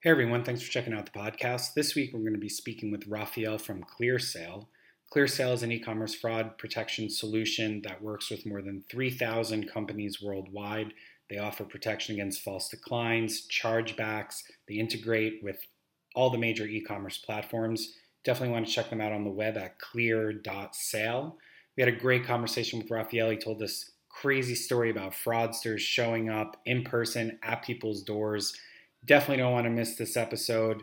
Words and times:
Hey 0.00 0.10
everyone, 0.10 0.44
thanks 0.44 0.62
for 0.62 0.70
checking 0.70 0.92
out 0.92 1.06
the 1.12 1.18
podcast. 1.18 1.74
This 1.74 1.96
week 1.96 2.12
we're 2.12 2.20
going 2.20 2.32
to 2.32 2.38
be 2.38 2.48
speaking 2.48 2.92
with 2.92 3.08
Rafael 3.08 3.58
from 3.58 3.82
ClearSale. 3.82 4.68
ClearSale 5.12 5.54
is 5.54 5.64
an 5.64 5.72
e 5.72 5.80
commerce 5.80 6.14
fraud 6.14 6.56
protection 6.56 7.10
solution 7.10 7.82
that 7.82 8.00
works 8.00 8.30
with 8.30 8.46
more 8.46 8.62
than 8.62 8.84
3,000 8.88 9.68
companies 9.68 10.22
worldwide. 10.22 10.94
They 11.28 11.38
offer 11.38 11.64
protection 11.64 12.14
against 12.14 12.42
false 12.42 12.68
declines, 12.68 13.48
chargebacks, 13.48 14.44
they 14.68 14.76
integrate 14.76 15.40
with 15.42 15.66
all 16.14 16.30
the 16.30 16.38
major 16.38 16.64
e 16.64 16.80
commerce 16.80 17.18
platforms. 17.18 17.94
Definitely 18.22 18.52
want 18.52 18.68
to 18.68 18.72
check 18.72 18.90
them 18.90 19.00
out 19.00 19.10
on 19.10 19.24
the 19.24 19.30
web 19.30 19.56
at 19.56 19.80
clear.sale. 19.80 21.36
We 21.76 21.82
had 21.82 21.92
a 21.92 21.98
great 21.98 22.24
conversation 22.24 22.78
with 22.78 22.88
Rafael. 22.92 23.30
He 23.30 23.36
told 23.36 23.60
us 23.62 23.90
crazy 24.08 24.54
story 24.54 24.90
about 24.90 25.10
fraudsters 25.10 25.80
showing 25.80 26.30
up 26.30 26.56
in 26.66 26.84
person 26.84 27.40
at 27.42 27.64
people's 27.64 28.04
doors 28.04 28.56
Definitely 29.04 29.38
don't 29.38 29.52
want 29.52 29.64
to 29.64 29.70
miss 29.70 29.96
this 29.96 30.16
episode. 30.16 30.82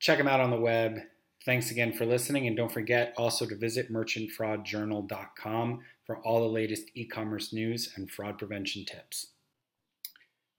Check 0.00 0.18
them 0.18 0.28
out 0.28 0.40
on 0.40 0.50
the 0.50 0.60
web. 0.60 0.98
Thanks 1.44 1.70
again 1.70 1.92
for 1.92 2.06
listening, 2.06 2.46
and 2.46 2.56
don't 2.56 2.72
forget 2.72 3.12
also 3.16 3.46
to 3.46 3.54
visit 3.54 3.92
merchantfraudjournal.com 3.92 5.80
for 6.06 6.18
all 6.18 6.40
the 6.40 6.48
latest 6.48 6.90
e 6.94 7.06
commerce 7.06 7.52
news 7.52 7.92
and 7.96 8.10
fraud 8.10 8.38
prevention 8.38 8.84
tips. 8.84 9.28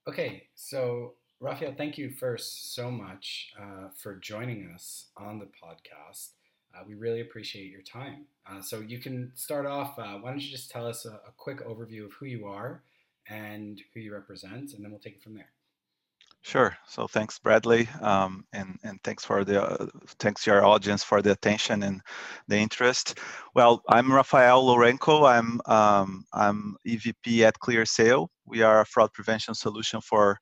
Okay, 0.07 0.43
so 0.53 1.13
Rafael, 1.39 1.73
thank 1.75 1.97
you 1.97 2.11
first 2.11 2.75
so 2.75 2.91
much 2.91 3.51
uh, 3.59 3.89
for 3.97 4.15
joining 4.15 4.69
us 4.73 5.07
on 5.17 5.39
the 5.39 5.45
podcast. 5.45 6.29
Uh, 6.75 6.83
we 6.87 6.93
really 6.93 7.21
appreciate 7.21 7.71
your 7.71 7.81
time. 7.81 8.25
Uh, 8.49 8.61
so 8.61 8.79
you 8.79 8.99
can 8.99 9.31
start 9.33 9.65
off. 9.65 9.97
Uh, 9.97 10.17
why 10.19 10.29
don't 10.29 10.41
you 10.41 10.51
just 10.51 10.69
tell 10.69 10.85
us 10.85 11.05
a, 11.05 11.13
a 11.27 11.33
quick 11.37 11.65
overview 11.65 12.05
of 12.05 12.13
who 12.13 12.25
you 12.25 12.45
are 12.45 12.83
and 13.27 13.81
who 13.93 13.99
you 13.99 14.13
represent, 14.13 14.73
and 14.73 14.83
then 14.83 14.91
we'll 14.91 14.99
take 14.99 15.15
it 15.15 15.23
from 15.23 15.33
there. 15.33 15.49
Sure. 16.45 16.77
So 16.87 17.07
thanks, 17.07 17.39
Bradley, 17.39 17.89
um, 18.01 18.45
and 18.53 18.77
and 18.83 19.01
thanks 19.03 19.25
for 19.25 19.43
the 19.43 19.63
uh, 19.63 19.87
thanks 20.19 20.43
to 20.43 20.51
your 20.51 20.63
audience 20.63 21.03
for 21.03 21.19
the 21.19 21.31
attention 21.31 21.81
and 21.81 22.01
the 22.47 22.55
interest. 22.55 23.17
Well, 23.55 23.81
I'm 23.89 24.13
Rafael 24.13 24.63
Lourenco. 24.63 25.27
I'm 25.27 25.59
um, 25.65 26.23
I'm 26.33 26.77
EVP 26.85 27.41
at 27.41 27.57
ClearSale. 27.57 28.27
We 28.45 28.61
are 28.61 28.81
a 28.81 28.85
fraud 28.85 29.11
prevention 29.11 29.55
solution 29.55 30.01
for 30.01 30.37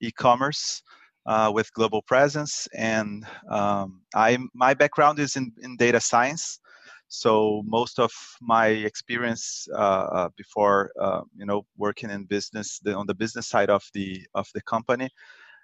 e-commerce 0.00 0.80
uh, 1.26 1.50
with 1.52 1.72
global 1.72 2.02
presence, 2.02 2.68
and 2.72 3.26
um, 3.50 4.02
I 4.14 4.38
my 4.54 4.74
background 4.74 5.18
is 5.18 5.34
in 5.34 5.52
in 5.60 5.76
data 5.76 6.00
science. 6.00 6.60
So 7.08 7.64
most 7.66 7.98
of 7.98 8.12
my 8.40 8.68
experience 8.68 9.66
uh, 9.74 10.06
uh 10.18 10.28
before, 10.36 10.92
uh, 11.00 11.22
you 11.34 11.46
know, 11.46 11.66
working 11.76 12.10
in 12.10 12.26
business 12.26 12.78
the, 12.78 12.94
on 12.94 13.06
the 13.06 13.14
business 13.14 13.48
side 13.48 13.70
of 13.70 13.82
the 13.92 14.24
of 14.34 14.46
the 14.54 14.62
company 14.62 15.10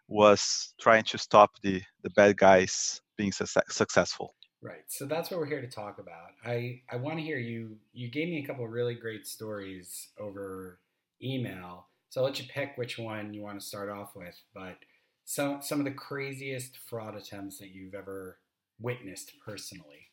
was 0.09 0.75
trying 0.81 1.05
to 1.05 1.19
stop 1.19 1.51
the 1.63 1.83
the 2.03 2.11
bad 2.11 2.37
guys 2.37 3.01
being 3.17 3.33
su- 3.33 3.47
successful. 3.69 4.35
Right. 4.63 4.85
So 4.89 5.05
that's 5.05 5.31
what 5.31 5.41
we're 5.41 5.47
here 5.47 5.61
to 5.61 5.69
talk 5.69 5.99
about. 5.99 6.31
I 6.45 6.81
I 6.91 6.97
want 6.97 7.19
to 7.19 7.25
hear 7.25 7.39
you. 7.39 7.77
You 7.93 8.11
gave 8.11 8.29
me 8.29 8.43
a 8.43 8.47
couple 8.47 8.67
really 8.67 8.95
great 8.95 9.27
stories 9.27 10.09
over 10.19 10.79
email. 11.23 11.89
So 12.09 12.21
I'll 12.21 12.27
let 12.27 12.39
you 12.39 12.47
pick 12.49 12.77
which 12.77 12.99
one 12.99 13.35
you 13.35 13.43
want 13.43 13.61
to 13.61 13.67
start 13.67 13.91
off 13.91 14.15
with. 14.15 14.41
But 14.55 14.77
some 15.25 15.61
some 15.63 15.81
of 15.81 15.85
the 15.85 15.93
craziest 15.93 16.79
fraud 16.79 17.17
attempts 17.17 17.59
that 17.59 17.71
you've 17.71 17.95
ever 17.95 18.39
witnessed 18.79 19.33
personally. 19.45 20.09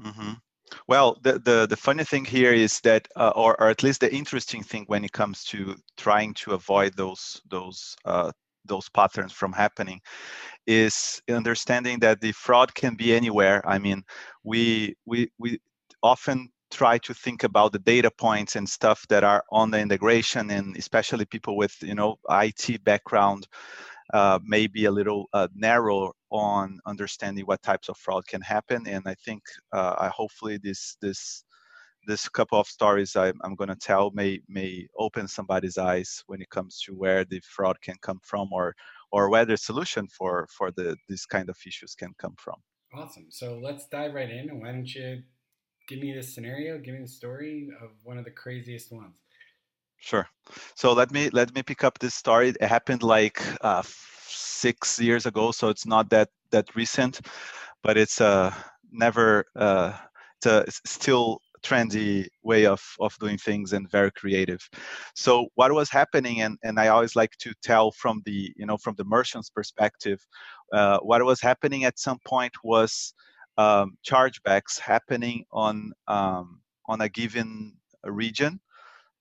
Mm-hmm. 0.00 0.32
Well, 0.88 1.18
the, 1.22 1.38
the, 1.38 1.66
the 1.66 1.76
funny 1.76 2.04
thing 2.04 2.24
here 2.24 2.52
is 2.52 2.80
that, 2.80 3.06
uh, 3.16 3.32
or, 3.36 3.60
or 3.60 3.68
at 3.68 3.82
least 3.82 4.00
the 4.00 4.12
interesting 4.14 4.62
thing 4.62 4.84
when 4.86 5.04
it 5.04 5.12
comes 5.12 5.44
to 5.44 5.76
trying 5.96 6.34
to 6.34 6.52
avoid 6.52 6.96
those 6.96 7.40
those 7.50 7.96
uh, 8.04 8.32
those 8.64 8.88
patterns 8.88 9.32
from 9.32 9.52
happening 9.52 10.00
is 10.66 11.20
understanding 11.28 11.98
that 12.00 12.20
the 12.20 12.32
fraud 12.32 12.74
can 12.74 12.94
be 12.94 13.14
anywhere. 13.14 13.62
I 13.66 13.78
mean 13.78 14.02
we 14.42 14.94
we 15.06 15.30
we 15.38 15.58
often 16.02 16.48
try 16.70 16.98
to 16.98 17.14
think 17.14 17.44
about 17.44 17.72
the 17.72 17.78
data 17.78 18.10
points 18.10 18.56
and 18.56 18.68
stuff 18.68 19.06
that 19.08 19.22
are 19.22 19.44
on 19.52 19.70
the 19.70 19.78
integration 19.78 20.50
and 20.50 20.76
especially 20.76 21.24
people 21.24 21.56
with 21.56 21.74
you 21.82 21.94
know 21.94 22.16
it 22.30 22.84
background 22.84 23.46
uh, 24.12 24.38
may 24.44 24.66
be 24.66 24.84
a 24.84 24.90
little 24.90 25.28
uh, 25.32 25.48
narrow 25.54 26.12
on 26.30 26.78
understanding 26.86 27.44
what 27.46 27.62
types 27.62 27.88
of 27.88 27.96
fraud 27.96 28.26
can 28.26 28.42
happen. 28.42 28.86
And 28.86 29.02
i 29.06 29.14
think 29.24 29.42
uh, 29.72 29.94
I, 29.98 30.08
hopefully 30.08 30.58
this 30.62 30.96
this 31.00 31.44
this 32.06 32.28
couple 32.28 32.58
of 32.58 32.66
stories 32.66 33.16
I, 33.16 33.28
am 33.28 33.54
going 33.56 33.68
to 33.68 33.76
tell 33.76 34.10
may 34.12 34.40
may 34.48 34.86
open 34.96 35.28
somebody's 35.28 35.78
eyes 35.78 36.22
when 36.26 36.40
it 36.40 36.50
comes 36.50 36.80
to 36.82 36.94
where 36.94 37.24
the 37.24 37.40
fraud 37.40 37.80
can 37.80 37.96
come 38.02 38.20
from 38.22 38.52
or 38.52 38.74
or 39.10 39.30
where 39.30 39.44
the 39.44 39.56
solution 39.56 40.06
for 40.08 40.46
for 40.50 40.70
the 40.70 40.96
these 41.08 41.26
kind 41.26 41.48
of 41.48 41.56
issues 41.66 41.94
can 41.94 42.12
come 42.18 42.34
from. 42.38 42.56
Awesome. 42.92 43.26
So 43.30 43.58
let's 43.58 43.86
dive 43.88 44.14
right 44.14 44.30
in. 44.30 44.50
And 44.50 44.60
why 44.60 44.72
don't 44.72 44.94
you 44.94 45.22
give 45.88 46.00
me 46.00 46.14
the 46.14 46.22
scenario 46.22 46.78
give 46.78 46.94
me 46.94 47.02
the 47.02 47.08
story 47.08 47.68
of 47.82 47.90
one 48.02 48.18
of 48.18 48.24
the 48.24 48.30
craziest 48.30 48.92
ones? 48.92 49.20
Sure. 49.98 50.28
So 50.74 50.92
let 50.92 51.10
me 51.10 51.30
let 51.30 51.54
me 51.54 51.62
pick 51.62 51.84
up 51.84 51.98
this 51.98 52.14
story. 52.14 52.48
It 52.50 52.62
happened 52.62 53.02
like 53.02 53.40
uh, 53.62 53.82
six 54.64 54.98
years 54.98 55.26
ago 55.26 55.52
so 55.52 55.68
it's 55.68 55.86
not 55.86 56.08
that 56.10 56.28
that 56.50 56.74
recent 56.74 57.20
but 57.82 57.96
it's 57.96 58.20
uh 58.20 58.52
never 58.90 59.44
uh 59.56 59.92
it's, 60.36 60.46
a, 60.46 60.58
it's 60.66 60.80
still 60.84 61.40
trendy 61.64 62.26
way 62.42 62.66
of, 62.66 62.82
of 63.00 63.16
doing 63.18 63.38
things 63.38 63.72
and 63.72 63.90
very 63.90 64.10
creative. 64.12 64.60
So 65.14 65.48
what 65.54 65.72
was 65.72 65.90
happening 65.90 66.42
and, 66.42 66.58
and 66.62 66.78
i 66.78 66.88
always 66.88 67.16
like 67.16 67.32
to 67.38 67.52
tell 67.62 67.90
from 67.92 68.22
the 68.26 68.52
you 68.56 68.66
know 68.66 68.76
from 68.76 68.94
the 68.96 69.04
merchant's 69.04 69.50
perspective 69.50 70.20
uh, 70.72 70.98
what 70.98 71.24
was 71.24 71.40
happening 71.40 71.84
at 71.84 71.98
some 71.98 72.18
point 72.26 72.52
was 72.62 73.14
um, 73.56 73.96
chargebacks 74.08 74.78
happening 74.78 75.44
on 75.52 75.92
um, 76.08 76.60
on 76.86 77.00
a 77.00 77.08
given 77.08 77.74
region 78.04 78.60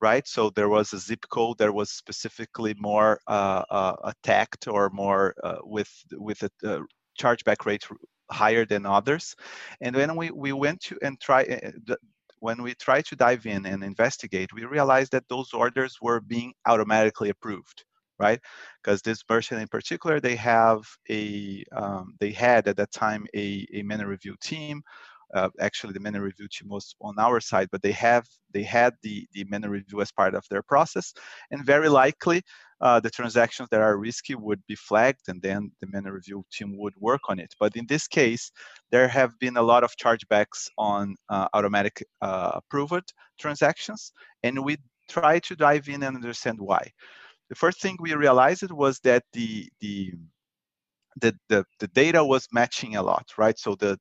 right? 0.02 0.28
So 0.28 0.50
there 0.50 0.68
was 0.68 0.92
a 0.92 1.00
zip 1.00 1.26
code 1.30 1.58
that 1.60 1.74
was 1.74 1.90
specifically 1.90 2.76
more 2.78 3.22
uh, 3.28 3.64
uh, 3.70 3.96
attacked 4.04 4.68
or 4.68 4.90
more 4.90 5.34
uh, 5.44 5.60
with 5.64 5.90
with 6.12 6.44
a 6.44 6.52
uh, 6.70 6.82
chargeback 7.18 7.66
rate 7.66 7.86
higher 8.30 8.66
than 8.66 8.86
others. 8.86 9.36
And 9.82 9.96
then 9.96 10.16
we, 10.16 10.32
we 10.32 10.52
went 10.52 10.82
to 10.82 10.98
and 11.02 11.20
try 11.22 11.44
uh, 11.44 11.96
when 12.44 12.62
we 12.62 12.74
try 12.76 13.02
to 13.02 13.16
dive 13.16 13.46
in 13.46 13.66
and 13.66 13.84
investigate, 13.84 14.52
we 14.54 14.66
realized 14.66 15.14
that 15.14 15.30
those 15.30 15.54
orders 15.54 15.98
were 16.02 16.20
being 16.20 16.54
automatically 16.68 17.30
approved, 17.30 17.86
right? 18.20 18.42
Because 18.84 19.02
this 19.02 19.24
merchant 19.30 19.62
in 19.62 19.70
particular, 19.70 20.20
they 20.20 20.36
have 20.36 20.82
a, 21.10 21.64
um, 21.72 22.16
they 22.20 22.32
had 22.32 22.68
at 22.68 22.76
that 22.76 22.92
time 22.92 23.26
a, 23.34 23.66
a 23.74 23.82
manual 23.84 24.10
review 24.10 24.36
team. 24.42 24.84
Uh, 25.34 25.50
actually, 25.60 25.94
the 25.94 26.00
manual 26.00 26.24
review 26.24 26.48
team 26.48 26.70
was 26.70 26.96
on 27.02 27.16
our 27.18 27.40
side, 27.40 27.68
but 27.72 27.82
they 27.82 27.92
have 27.92 28.26
they 28.54 28.64
had 28.64 28.94
the 29.02 29.28
the 29.34 29.44
manual 29.46 29.72
review 29.72 30.02
as 30.02 30.12
part 30.12 30.36
of 30.36 30.46
their 30.50 30.62
process, 30.62 31.14
and 31.52 31.66
very 31.66 31.90
likely 31.90 32.42
uh, 32.82 33.00
the 33.00 33.10
transactions 33.10 33.70
that 33.72 33.82
are 33.82 33.98
risky 33.98 34.36
would 34.36 34.62
be 34.68 34.76
flagged 34.76 35.22
and 35.30 35.42
then 35.42 35.72
the 35.80 35.88
manual 35.88 36.14
review 36.14 36.44
team 36.52 36.78
would 36.78 36.94
work 37.00 37.22
on 37.30 37.40
it. 37.40 37.54
But 37.60 37.76
in 37.76 37.86
this 37.88 38.08
case, 38.08 38.52
there 38.92 39.08
have 39.08 39.40
been 39.40 39.58
a 39.58 39.62
lot 39.62 39.84
of 39.84 39.96
chargebacks 39.96 40.68
on 40.78 41.16
uh, 41.30 41.48
automatic 41.54 42.04
uh, 42.22 42.52
approved 42.56 43.14
transactions, 43.40 44.12
and 44.44 44.64
we 44.64 44.78
try 45.10 45.40
to 45.40 45.56
dive 45.56 45.88
in 45.90 46.04
and 46.04 46.16
understand 46.16 46.60
why. 46.60 46.92
The 47.50 47.56
first 47.56 47.82
thing 47.82 47.98
we 48.00 48.14
realized 48.14 48.72
was 48.72 49.00
that 49.00 49.24
the 49.34 49.70
the 49.80 50.14
the, 51.22 51.38
the, 51.48 51.64
the 51.80 51.88
data 51.90 52.24
was 52.26 52.48
matching 52.52 52.96
a 52.96 53.04
lot, 53.04 53.28
right? 53.38 53.58
So 53.58 53.76
the 53.76 54.00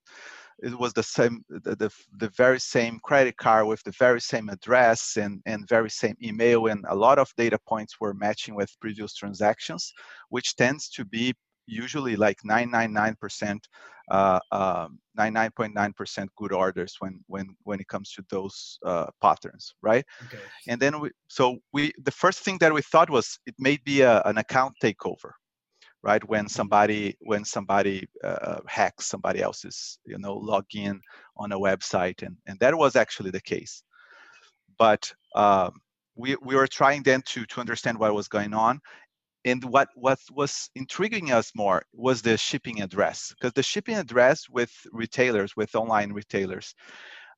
it 0.63 0.79
was 0.79 0.93
the 0.93 1.03
same 1.03 1.45
the, 1.49 1.75
the, 1.77 1.91
the, 2.19 2.29
very 2.31 2.61
same 2.61 2.99
credit 3.01 3.37
card 3.37 3.67
with 3.67 3.83
the 3.83 3.91
very 3.99 4.21
same 4.21 4.49
address 4.49 5.17
and, 5.17 5.43
and 5.45 5.69
very 5.69 5.91
same 5.91 6.17
email 6.23 6.67
and 6.69 6.85
a 6.89 6.95
lot 6.95 7.19
of 7.19 7.33
data 7.37 7.59
points 7.67 8.01
were 8.01 8.15
matching 8.15 8.55
with 8.55 8.79
previous 8.81 9.15
transactions 9.15 9.93
which 10.31 10.57
tends 10.57 10.89
to 10.89 11.05
be 11.05 11.35
usually 11.67 12.17
like 12.17 12.39
999% 12.47 13.59
uh, 14.11 14.41
99.9% 15.19 16.19
um, 16.19 16.29
good 16.37 16.53
orders 16.53 16.97
when 16.99 17.21
when 17.29 17.55
when 17.65 17.81
it 17.81 17.89
comes 17.89 18.13
to 18.13 18.25
those 18.31 18.79
uh, 18.85 19.07
patterns 19.21 19.75
right 19.83 20.05
okay. 20.27 20.43
and 20.69 20.81
then 20.81 21.01
we 21.01 21.11
so 21.29 21.59
we 21.73 21.93
the 22.03 22.11
first 22.11 22.41
thing 22.41 22.59
that 22.59 22.73
we 22.73 22.83
thought 22.83 23.11
was 23.11 23.39
it 23.47 23.55
may 23.59 23.79
be 23.85 24.01
a, 24.01 24.21
an 24.23 24.39
account 24.39 24.75
takeover 24.83 25.33
right? 26.03 26.23
When 26.29 26.49
somebody 26.49 27.17
when 27.21 27.45
somebody 27.45 28.09
uh, 28.25 28.61
hacks 28.67 29.07
somebody 29.07 29.41
else's 29.43 29.99
you 30.05 30.19
know 30.19 30.39
login 30.41 31.01
on 31.37 31.53
a 31.53 31.59
website 31.59 32.23
and 32.23 32.37
and 32.47 32.59
that 32.61 32.77
was 32.77 32.97
actually 32.97 33.31
the 33.31 33.41
case. 33.41 33.83
But 34.79 35.13
um, 35.35 35.73
we 36.17 36.37
we 36.43 36.57
were 36.57 36.67
trying 36.67 37.03
then 37.03 37.23
to 37.27 37.45
to 37.47 37.61
understand 37.61 37.99
what 37.99 38.15
was 38.15 38.29
going 38.29 38.55
on. 38.55 38.81
And 39.45 39.63
what 39.65 39.89
what 39.97 40.21
was 40.31 40.71
intriguing 40.77 41.33
us 41.33 41.51
more 41.57 41.83
was 41.93 42.23
the 42.23 42.37
shipping 42.37 42.81
address 42.81 43.35
because 43.35 43.53
the 43.55 43.63
shipping 43.63 43.97
address 43.97 44.49
with 44.49 44.71
retailers 44.93 45.57
with 45.57 45.75
online 45.75 46.13
retailers 46.13 46.75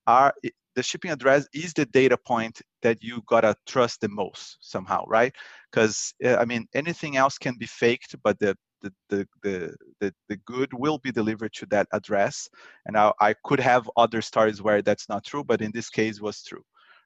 are 0.06 0.34
the 0.74 0.82
shipping 0.82 1.10
address 1.10 1.46
is 1.54 1.72
the 1.72 1.86
data 1.86 2.16
point 2.16 2.60
that 2.82 3.02
you 3.02 3.22
gotta 3.26 3.56
trust 3.66 4.00
the 4.00 4.08
most 4.08 4.58
somehow 4.60 5.04
right 5.06 5.34
because 5.74 6.14
uh, 6.24 6.36
i 6.36 6.44
mean 6.44 6.66
anything 6.74 7.16
else 7.16 7.38
can 7.38 7.56
be 7.58 7.66
faked 7.66 8.14
but 8.22 8.38
the 8.38 8.56
the, 8.82 8.92
the, 9.08 9.26
the, 9.42 9.76
the, 10.00 10.14
the 10.28 10.36
good 10.44 10.72
will 10.74 10.98
be 10.98 11.10
delivered 11.10 11.54
to 11.54 11.66
that 11.70 11.88
address. 11.92 12.48
And 12.86 12.98
I, 12.98 13.12
I 13.20 13.34
could 13.44 13.60
have 13.60 13.90
other 13.96 14.20
stories 14.20 14.60
where 14.60 14.82
that's 14.82 15.08
not 15.08 15.24
true, 15.24 15.42
but 15.42 15.62
in 15.62 15.72
this 15.72 15.88
case 15.88 16.20
was 16.20 16.42
true 16.42 16.62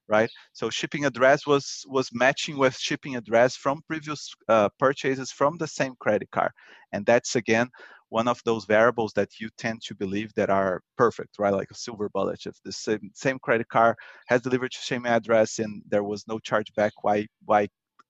right? 0.08 0.30
So 0.54 0.70
shipping 0.70 1.04
address 1.04 1.46
was 1.46 1.84
was 1.88 2.08
matching 2.12 2.56
with 2.56 2.76
shipping 2.76 3.16
address 3.16 3.56
from 3.56 3.82
previous 3.86 4.32
uh, 4.48 4.70
purchases 4.78 5.30
from 5.30 5.58
the 5.58 5.66
same 5.66 5.94
credit 6.00 6.30
card, 6.30 6.52
and 6.92 7.04
that's 7.04 7.36
again 7.36 7.68
one 8.08 8.26
of 8.26 8.40
those 8.44 8.64
variables 8.64 9.12
that 9.14 9.38
you 9.38 9.50
tend 9.58 9.82
to 9.82 9.94
believe 9.94 10.32
that 10.34 10.48
are 10.50 10.80
perfect, 10.96 11.38
right? 11.38 11.52
Like 11.52 11.70
a 11.70 11.74
silver 11.74 12.08
bullet. 12.08 12.40
If 12.46 12.56
the 12.64 12.72
same 12.72 13.10
same 13.14 13.38
credit 13.38 13.68
card 13.68 13.96
has 14.28 14.40
delivered 14.40 14.72
to 14.72 14.78
same 14.78 15.04
address 15.06 15.58
and 15.58 15.82
there 15.88 16.04
was 16.04 16.26
no 16.26 16.38
chargeback, 16.38 16.92
why 17.02 17.26
why 17.44 17.68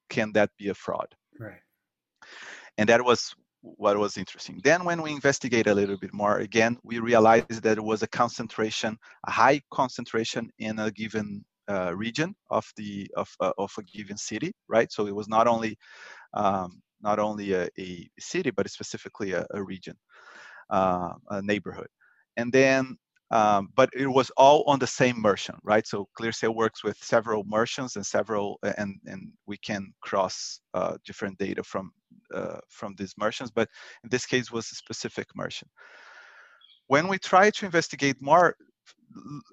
can 0.08 0.32
that 0.32 0.50
be 0.58 0.68
a 0.68 0.74
fraud? 0.74 1.14
Right. 1.38 1.60
And 2.76 2.88
that 2.88 3.04
was 3.04 3.34
what 3.62 3.98
was 3.98 4.16
interesting. 4.16 4.60
Then 4.62 4.84
when 4.84 5.02
we 5.02 5.10
investigate 5.12 5.66
a 5.66 5.74
little 5.74 5.96
bit 5.96 6.14
more, 6.14 6.38
again, 6.38 6.78
we 6.84 6.98
realized 7.00 7.62
that 7.62 7.78
it 7.78 7.84
was 7.84 8.02
a 8.02 8.08
concentration, 8.08 8.96
a 9.26 9.30
high 9.30 9.60
concentration 9.72 10.50
in 10.58 10.78
a 10.78 10.90
given 10.90 11.44
uh, 11.68 11.94
region 11.94 12.34
of 12.50 12.64
the 12.76 13.10
of, 13.16 13.28
uh, 13.40 13.52
of 13.58 13.70
a 13.78 13.82
given 13.82 14.16
city, 14.16 14.52
right? 14.68 14.90
So 14.90 15.06
it 15.06 15.14
was 15.14 15.28
not 15.28 15.46
only 15.46 15.76
um, 16.34 16.80
not 17.00 17.18
only 17.18 17.52
a, 17.52 17.68
a, 17.78 18.08
city, 18.18 18.50
but 18.50 18.70
specifically 18.70 19.32
a, 19.32 19.46
a 19.52 19.62
region, 19.62 19.94
uh, 20.70 21.12
a 21.30 21.42
neighborhood, 21.42 21.88
and 22.36 22.52
then. 22.52 22.96
Um, 23.30 23.68
but 23.76 23.90
it 23.94 24.06
was 24.06 24.30
all 24.36 24.64
on 24.66 24.78
the 24.78 24.86
same 24.86 25.20
merchant, 25.20 25.58
right? 25.62 25.86
So 25.86 26.08
ClearSale 26.18 26.54
works 26.54 26.82
with 26.82 26.96
several 26.96 27.44
merchants 27.44 27.96
and 27.96 28.06
several, 28.06 28.58
and 28.62 28.96
and 29.04 29.30
we 29.46 29.58
can 29.58 29.92
cross 30.00 30.60
uh, 30.72 30.96
different 31.04 31.38
data 31.38 31.62
from 31.62 31.92
uh, 32.34 32.60
from 32.68 32.94
these 32.96 33.14
merchants. 33.18 33.52
But 33.54 33.68
in 34.02 34.08
this 34.10 34.24
case, 34.24 34.50
was 34.50 34.70
a 34.70 34.74
specific 34.74 35.26
merchant. 35.34 35.70
When 36.86 37.06
we 37.06 37.18
try 37.18 37.50
to 37.50 37.66
investigate 37.66 38.16
more, 38.22 38.56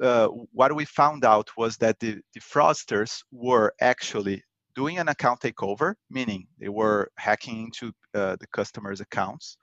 uh, 0.02 0.28
what 0.28 0.74
we 0.74 0.86
found 0.86 1.26
out 1.26 1.50
was 1.58 1.76
that 1.78 2.00
the, 2.00 2.22
the 2.34 2.40
fraudsters 2.40 3.24
were 3.32 3.74
actually 3.82 4.42
doing 4.74 5.00
an 5.00 5.10
account 5.10 5.42
takeover, 5.42 5.96
meaning 6.10 6.48
they 6.60 6.70
were 6.70 7.10
hacking 7.18 7.66
into 7.66 7.92
uh, 8.14 8.36
the 8.40 8.48
customers' 8.54 9.02
accounts. 9.02 9.58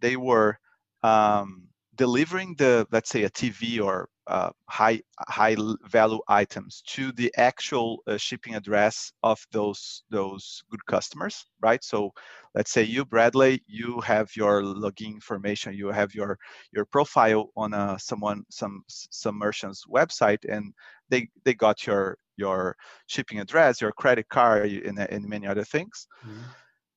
They 0.00 0.16
were 0.16 0.58
um, 1.02 1.68
delivering 1.96 2.54
the 2.56 2.86
let's 2.92 3.10
say 3.10 3.24
a 3.24 3.30
tv 3.30 3.82
or 3.82 4.08
uh, 4.26 4.50
high 4.68 5.00
high 5.28 5.56
value 5.88 6.20
items 6.26 6.82
to 6.86 7.12
the 7.12 7.32
actual 7.36 8.02
uh, 8.06 8.16
shipping 8.16 8.56
address 8.56 9.12
of 9.22 9.38
those 9.52 10.02
those 10.10 10.62
good 10.70 10.84
customers 10.86 11.46
right 11.60 11.84
so 11.84 12.10
let's 12.54 12.72
say 12.72 12.82
you 12.82 13.04
bradley 13.04 13.62
you 13.68 14.00
have 14.00 14.28
your 14.34 14.62
login 14.62 15.14
information 15.14 15.74
you 15.74 15.88
have 15.88 16.12
your 16.14 16.36
your 16.72 16.84
profile 16.84 17.50
on 17.56 17.72
a 17.72 17.76
uh, 17.76 17.98
someone 17.98 18.44
some 18.50 18.82
some 18.88 19.38
merchant's 19.38 19.84
website 19.86 20.44
and 20.48 20.72
they 21.08 21.28
they 21.44 21.54
got 21.54 21.86
your 21.86 22.18
your 22.36 22.76
shipping 23.06 23.38
address 23.38 23.80
your 23.80 23.92
credit 23.92 24.28
card 24.28 24.70
and, 24.70 24.98
and 24.98 25.24
many 25.24 25.46
other 25.46 25.64
things 25.64 26.08
mm-hmm. 26.26 26.42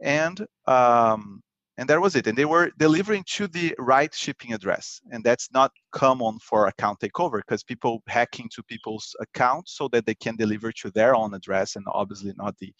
and 0.02 0.45
um, 0.66 1.42
and 1.80 1.90
that 1.90 2.02
was 2.02 2.16
it. 2.16 2.28
And 2.28 2.38
they 2.38 2.46
were 2.46 2.72
delivering 2.78 3.24
to 3.36 3.48
the 3.48 3.74
right 3.80 4.14
shipping 4.14 4.52
address. 4.54 5.00
And 5.12 5.24
that's 5.24 5.50
not 5.54 5.72
common 5.92 6.38
for 6.40 6.68
account 6.68 7.00
takeover 7.00 7.38
because 7.38 7.64
people 7.64 8.04
hack 8.08 8.38
into 8.40 8.62
people's 8.64 9.16
accounts 9.22 9.78
so 9.78 9.88
that 9.94 10.06
they 10.06 10.16
can 10.16 10.36
deliver 10.36 10.74
to 10.74 10.92
their 10.92 11.16
own 11.16 11.34
address 11.34 11.78
and 11.78 11.86
obviously 11.88 12.34
not 12.38 12.58
the 12.58 12.74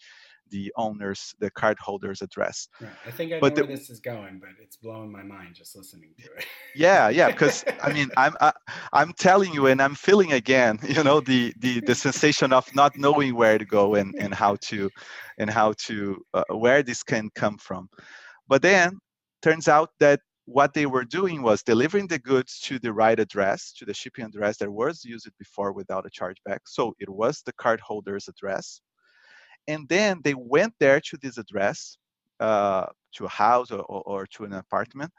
the 0.50 0.72
owner's 0.76 1.32
the 1.38 1.48
card 1.52 1.78
holder's 1.78 2.22
address. 2.22 2.66
Right. 2.80 2.90
i 3.06 3.10
think 3.12 3.30
i 3.30 3.36
know 3.36 3.40
but 3.40 3.54
the, 3.54 3.62
where 3.62 3.76
this 3.76 3.88
is 3.88 4.00
going 4.00 4.40
but 4.40 4.48
it's 4.60 4.76
blowing 4.76 5.12
my 5.12 5.22
mind 5.22 5.54
just 5.54 5.76
listening 5.76 6.10
to 6.18 6.24
it. 6.24 6.44
Yeah 6.74 7.08
yeah 7.08 7.28
because 7.30 7.64
i 7.80 7.92
mean 7.92 8.10
i'm 8.16 8.34
I, 8.40 8.48
am 8.48 8.52
i 8.92 9.02
am 9.02 9.12
telling 9.12 9.52
you 9.52 9.68
and 9.68 9.80
i'm 9.80 9.94
feeling 9.94 10.32
again 10.32 10.80
you 10.88 11.04
know 11.04 11.20
the 11.20 11.54
the 11.60 11.78
the 11.82 11.94
sensation 11.94 12.52
of 12.52 12.64
not 12.74 12.98
knowing 12.98 13.36
where 13.36 13.58
to 13.58 13.64
go 13.64 13.94
and 13.94 14.12
and 14.18 14.34
how 14.34 14.56
to 14.70 14.90
and 15.38 15.48
how 15.48 15.74
to 15.86 16.20
uh, 16.34 16.42
where 16.50 16.82
this 16.82 17.04
can 17.04 17.30
come 17.36 17.56
from 17.56 17.88
but 18.50 18.62
then 18.62 18.98
turns 19.42 19.68
out 19.68 19.90
that 20.00 20.20
what 20.44 20.74
they 20.74 20.84
were 20.84 21.04
doing 21.04 21.40
was 21.40 21.62
delivering 21.62 22.08
the 22.08 22.18
goods 22.18 22.58
to 22.58 22.80
the 22.80 22.92
right 22.92 23.18
address, 23.20 23.72
to 23.78 23.84
the 23.84 23.94
shipping 23.94 24.24
address 24.24 24.58
that 24.58 24.70
was 24.70 25.04
used 25.04 25.30
before 25.38 25.72
without 25.72 26.04
a 26.04 26.10
chargeback. 26.10 26.58
So 26.66 26.92
it 26.98 27.08
was 27.08 27.42
the 27.46 27.52
cardholder's 27.52 28.26
address. 28.26 28.80
And 29.68 29.88
then 29.88 30.20
they 30.24 30.34
went 30.34 30.74
there 30.80 31.00
to 31.00 31.16
this 31.22 31.38
address, 31.38 31.96
uh, 32.40 32.86
to 33.14 33.26
a 33.26 33.28
house 33.28 33.70
or, 33.70 33.82
or, 33.82 34.26
to 34.26 34.44
an 34.44 34.54
apartment. 34.54 35.12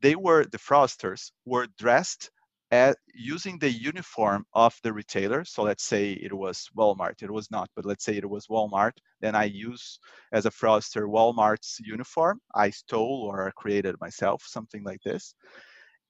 They 0.00 0.14
were, 0.14 0.44
the 0.44 0.58
fraudsters, 0.58 1.32
were 1.44 1.66
dressed 1.78 2.30
at 2.70 2.96
using 3.14 3.58
the 3.58 3.70
uniform 3.70 4.44
of 4.54 4.74
the 4.82 4.92
retailer. 4.92 5.44
So 5.44 5.62
let's 5.62 5.84
say 5.84 6.12
it 6.12 6.32
was 6.32 6.68
Walmart. 6.76 7.22
It 7.22 7.30
was 7.30 7.50
not, 7.50 7.70
but 7.76 7.84
let's 7.86 8.04
say 8.04 8.16
it 8.16 8.28
was 8.28 8.46
Walmart. 8.48 8.92
Then 9.20 9.34
I 9.34 9.44
use 9.44 9.98
as 10.32 10.46
a 10.46 10.50
fraudster 10.50 11.08
Walmart's 11.08 11.78
uniform. 11.80 12.40
I 12.54 12.70
stole 12.70 13.22
or 13.30 13.52
created 13.56 13.96
myself, 14.00 14.42
something 14.46 14.82
like 14.84 15.00
this. 15.04 15.34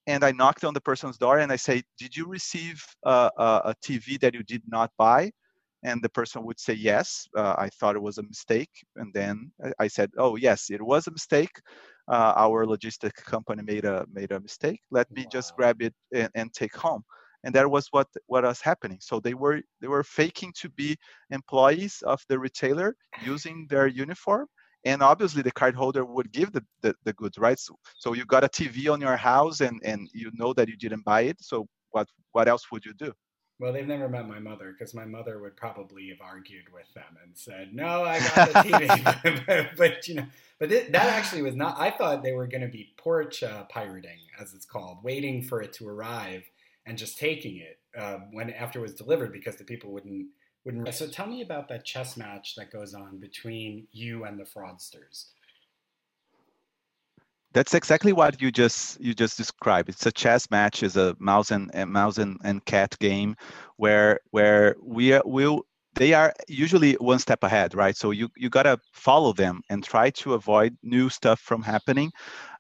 And 0.06 0.25
I 0.25 0.32
knocked 0.32 0.64
on 0.64 0.75
the 0.75 0.81
person's 0.81 1.19
door 1.19 1.38
and 1.38 1.53
I 1.53 1.56
say, 1.56 1.82
"Did 1.99 2.17
you 2.17 2.26
receive 2.26 2.85
uh, 3.05 3.31
a, 3.38 3.43
a, 3.43 3.62
a 3.70 3.75
TV 3.82 4.17
that 4.19 4.35
you 4.35 4.43
did 4.43 4.62
not 4.67 4.91
buy?" 4.99 5.32
And 5.88 6.03
the 6.03 6.09
person 6.19 6.38
would 6.47 6.61
say, 6.67 6.75
"Yes, 6.75 7.29
uh, 7.37 7.55
I 7.67 7.69
thought 7.77 7.97
it 7.97 8.03
was 8.09 8.19
a 8.19 8.29
mistake." 8.35 8.75
And 8.97 9.09
then 9.15 9.35
I 9.85 9.88
said, 9.88 10.11
"Oh, 10.19 10.37
yes, 10.37 10.61
it 10.71 10.83
was 10.83 11.06
a 11.06 11.12
mistake 11.19 11.55
uh, 12.09 12.33
our 12.37 12.67
logistic 12.67 13.15
company 13.15 13.62
made 13.62 13.85
a 13.85 14.06
made 14.12 14.33
a 14.33 14.41
mistake. 14.41 14.81
Let 14.91 15.11
me 15.11 15.23
wow. 15.23 15.31
just 15.33 15.55
grab 15.56 15.83
it 15.83 15.94
and, 16.15 16.31
and, 16.35 16.53
take 16.53 16.75
home. 16.77 17.03
And 17.44 17.55
that 17.55 17.71
was 17.71 17.88
what 17.91 18.09
what 18.27 18.44
was 18.44 18.61
happening. 18.61 18.99
So 19.00 19.21
they 19.21 19.35
were 19.35 19.61
they 19.81 19.88
were 19.88 20.05
faking 20.05 20.53
to 20.61 20.69
be 20.71 20.97
employees 21.31 22.03
of 22.06 22.23
the 22.29 22.38
retailer 22.38 22.97
using 23.17 23.67
their 23.69 23.87
uniform. 24.05 24.47
And 24.85 25.03
obviously 25.03 25.43
the 25.43 25.50
card 25.50 25.75
holder 25.75 26.05
would 26.05 26.31
give 26.31 26.53
the, 26.53 26.65
the, 26.81 26.94
the 27.05 27.12
goods, 27.15 27.38
right? 27.38 27.59
So, 27.59 27.75
so 27.99 28.12
you 28.12 28.25
got 28.25 28.44
a 28.44 28.49
TV 28.49 28.88
on 28.88 29.00
your 29.00 29.17
house 29.17 29.61
and, 29.61 29.81
and 29.85 30.09
you 30.15 30.31
know 30.33 30.53
that 30.53 30.69
you 30.69 30.77
didn't 30.77 31.05
buy 31.05 31.23
it. 31.23 31.38
So 31.41 31.67
what 31.91 32.09
what 32.33 32.47
else 32.47 32.71
would 32.71 32.85
you 32.85 32.94
do? 32.94 33.12
Well, 33.58 33.73
they've 33.73 33.87
never 33.87 34.08
met 34.08 34.29
my 34.29 34.38
mother 34.38 34.73
because 34.73 34.93
my 34.93 35.06
mother 35.06 35.41
would 35.41 35.56
probably 35.56 36.08
have 36.11 36.20
argued 36.20 36.73
with 36.75 36.93
them 36.94 37.17
and 37.23 37.37
said, 37.37 37.75
"No, 37.75 38.05
I 38.05 38.19
got 38.19 38.49
the 38.49 38.55
TV." 38.70 39.47
but, 39.47 39.70
but, 39.76 40.08
you 40.08 40.17
know, 40.17 40.26
but 40.59 40.69
that 40.69 40.95
actually 40.95 41.42
was 41.42 41.57
not. 41.57 41.78
I 41.78 41.90
thought 41.90 42.23
they 42.23 42.33
were 42.33 42.47
going 42.47 42.61
to 42.61 42.69
be 42.69 42.92
porch 42.99 43.42
uh, 43.42 43.64
pirating, 43.64 44.19
as 44.38 44.52
it's 44.52 44.66
called, 44.66 45.02
waiting 45.02 45.42
for 45.42 45.62
it 45.62 45.73
to 45.75 45.88
arrive 45.88 46.45
and 46.85 46.99
just 46.99 47.19
taking 47.19 47.57
it 47.57 47.78
uh, 47.99 48.19
when 48.30 48.50
after 48.50 48.78
it 48.78 48.83
was 48.83 48.95
delivered 48.95 49.33
because 49.33 49.57
the 49.57 49.64
people 49.64 49.90
wouldn't 49.90 50.26
wouldn't. 50.64 50.92
So 50.95 51.07
tell 51.07 51.26
me 51.26 51.40
about 51.40 51.69
that 51.69 51.85
chess 51.85 52.16
match 52.16 52.57
that 52.57 52.71
goes 52.71 52.92
on 52.92 53.19
between 53.19 53.87
you 53.92 54.25
and 54.25 54.38
the 54.38 54.45
fraudsters. 54.45 55.26
That's 57.53 57.75
exactly 57.75 58.12
what 58.12 58.41
you 58.41 58.50
just 58.50 59.00
you 59.00 59.15
just 59.15 59.37
described. 59.37 59.88
It's 59.88 60.07
a 60.07 60.12
chess 60.12 60.50
match, 60.50 60.83
is 60.83 60.97
a 60.97 61.17
mouse 61.19 61.50
and, 61.50 61.71
mouse 61.91 62.19
and, 62.19 62.38
and 62.45 62.65
cat 62.67 62.97
game, 62.99 63.35
where 63.76 64.21
where 64.31 64.76
we 64.83 65.19
will 65.25 65.62
they 65.97 66.12
are 66.12 66.33
usually 66.47 66.93
one 66.95 67.19
step 67.19 67.43
ahead, 67.43 67.75
right? 67.75 67.97
So 67.97 68.11
you 68.11 68.29
you 68.37 68.50
gotta 68.50 68.79
follow 68.93 69.33
them 69.33 69.62
and 69.71 69.83
try 69.83 70.11
to 70.11 70.35
avoid 70.35 70.76
new 70.83 71.09
stuff 71.09 71.41
from 71.41 71.62
happening, 71.62 72.12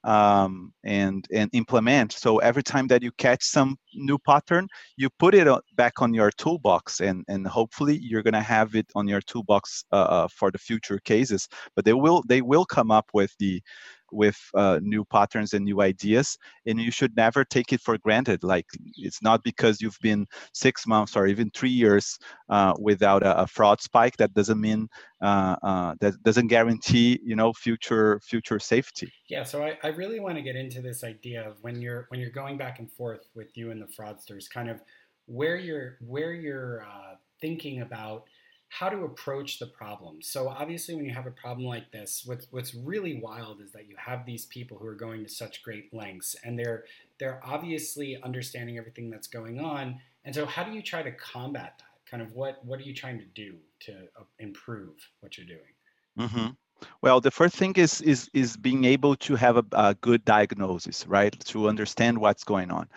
um, 0.04 0.72
and 0.84 1.26
and 1.32 1.50
implement. 1.52 2.12
So 2.12 2.38
every 2.38 2.62
time 2.62 2.86
that 2.88 3.02
you 3.02 3.12
catch 3.18 3.44
some 3.44 3.76
new 3.94 4.18
pattern, 4.18 4.68
you 4.96 5.10
put 5.18 5.34
it 5.34 5.46
back 5.74 6.00
on 6.00 6.14
your 6.14 6.30
toolbox, 6.30 7.00
and 7.00 7.24
and 7.28 7.46
hopefully 7.46 7.98
you're 8.02 8.22
gonna 8.22 8.42
have 8.42 8.74
it 8.74 8.86
on 8.94 9.06
your 9.06 9.20
toolbox 9.20 9.84
uh, 9.92 9.96
uh 9.96 10.28
for 10.28 10.50
the 10.50 10.58
future 10.58 10.98
cases. 11.04 11.46
But 11.74 11.84
they 11.84 11.92
will 11.94 12.22
they 12.26 12.40
will 12.40 12.64
come 12.64 12.90
up 12.90 13.10
with 13.12 13.34
the 13.38 13.60
with 14.12 14.38
uh, 14.54 14.80
new 14.82 15.04
patterns 15.04 15.52
and 15.52 15.64
new 15.64 15.80
ideas 15.80 16.38
and 16.66 16.80
you 16.80 16.90
should 16.90 17.16
never 17.16 17.44
take 17.44 17.72
it 17.72 17.80
for 17.80 17.98
granted. 17.98 18.42
Like 18.42 18.66
it's 18.96 19.22
not 19.22 19.42
because 19.42 19.80
you've 19.80 19.98
been 20.00 20.26
six 20.52 20.86
months 20.86 21.16
or 21.16 21.26
even 21.26 21.50
three 21.50 21.70
years 21.70 22.18
uh, 22.48 22.74
without 22.78 23.22
a, 23.22 23.42
a, 23.42 23.46
fraud 23.46 23.80
spike 23.80 24.16
that 24.18 24.34
doesn't 24.34 24.60
mean 24.60 24.88
uh, 25.22 25.56
uh 25.62 25.94
that 26.00 26.22
doesn't 26.22 26.48
guarantee 26.48 27.18
you 27.24 27.36
know 27.36 27.52
future 27.52 28.20
future 28.22 28.58
safety. 28.58 29.10
Yeah 29.28 29.44
so 29.44 29.62
I, 29.62 29.78
I 29.82 29.88
really 29.88 30.20
want 30.20 30.36
to 30.36 30.42
get 30.42 30.56
into 30.56 30.80
this 30.82 31.04
idea 31.04 31.48
of 31.48 31.56
when 31.62 31.80
you're 31.80 32.06
when 32.08 32.20
you're 32.20 32.30
going 32.30 32.56
back 32.56 32.78
and 32.78 32.90
forth 32.90 33.28
with 33.34 33.56
you 33.56 33.70
and 33.70 33.80
the 33.80 33.86
fraudsters 33.86 34.48
kind 34.50 34.68
of 34.68 34.80
where 35.26 35.56
you're 35.56 35.98
where 36.00 36.32
you're 36.32 36.82
uh, 36.82 37.14
thinking 37.40 37.82
about 37.82 38.24
how 38.68 38.88
to 38.88 39.04
approach 39.04 39.58
the 39.58 39.66
problem. 39.66 40.20
So 40.20 40.48
obviously, 40.48 40.94
when 40.94 41.04
you 41.04 41.14
have 41.14 41.26
a 41.26 41.30
problem 41.30 41.66
like 41.66 41.90
this, 41.92 42.22
what's 42.26 42.46
what's 42.50 42.74
really 42.74 43.20
wild 43.20 43.60
is 43.60 43.72
that 43.72 43.88
you 43.88 43.96
have 43.98 44.26
these 44.26 44.46
people 44.46 44.78
who 44.78 44.86
are 44.86 44.94
going 44.94 45.22
to 45.24 45.30
such 45.30 45.62
great 45.62 45.92
lengths, 45.94 46.36
and 46.44 46.58
they're 46.58 46.84
they're 47.18 47.40
obviously 47.44 48.20
understanding 48.22 48.78
everything 48.78 49.10
that's 49.10 49.28
going 49.28 49.60
on. 49.60 50.00
And 50.24 50.34
so, 50.34 50.46
how 50.46 50.64
do 50.64 50.72
you 50.72 50.82
try 50.82 51.02
to 51.02 51.12
combat 51.12 51.74
that? 51.78 52.10
Kind 52.10 52.22
of 52.22 52.32
what 52.32 52.64
what 52.64 52.78
are 52.80 52.84
you 52.84 52.94
trying 52.94 53.18
to 53.18 53.26
do 53.34 53.56
to 53.80 53.92
uh, 53.92 54.24
improve 54.38 54.94
what 55.20 55.38
you're 55.38 55.46
doing? 55.46 56.28
Mm-hmm. 56.28 56.46
Well, 57.00 57.20
the 57.20 57.30
first 57.30 57.56
thing 57.56 57.72
is 57.76 58.00
is 58.02 58.28
is 58.34 58.56
being 58.56 58.84
able 58.84 59.16
to 59.16 59.36
have 59.36 59.56
a, 59.56 59.64
a 59.72 59.94
good 59.94 60.24
diagnosis, 60.24 61.06
right? 61.06 61.38
To 61.46 61.68
understand 61.68 62.18
what's 62.18 62.44
going 62.44 62.70
on. 62.70 62.88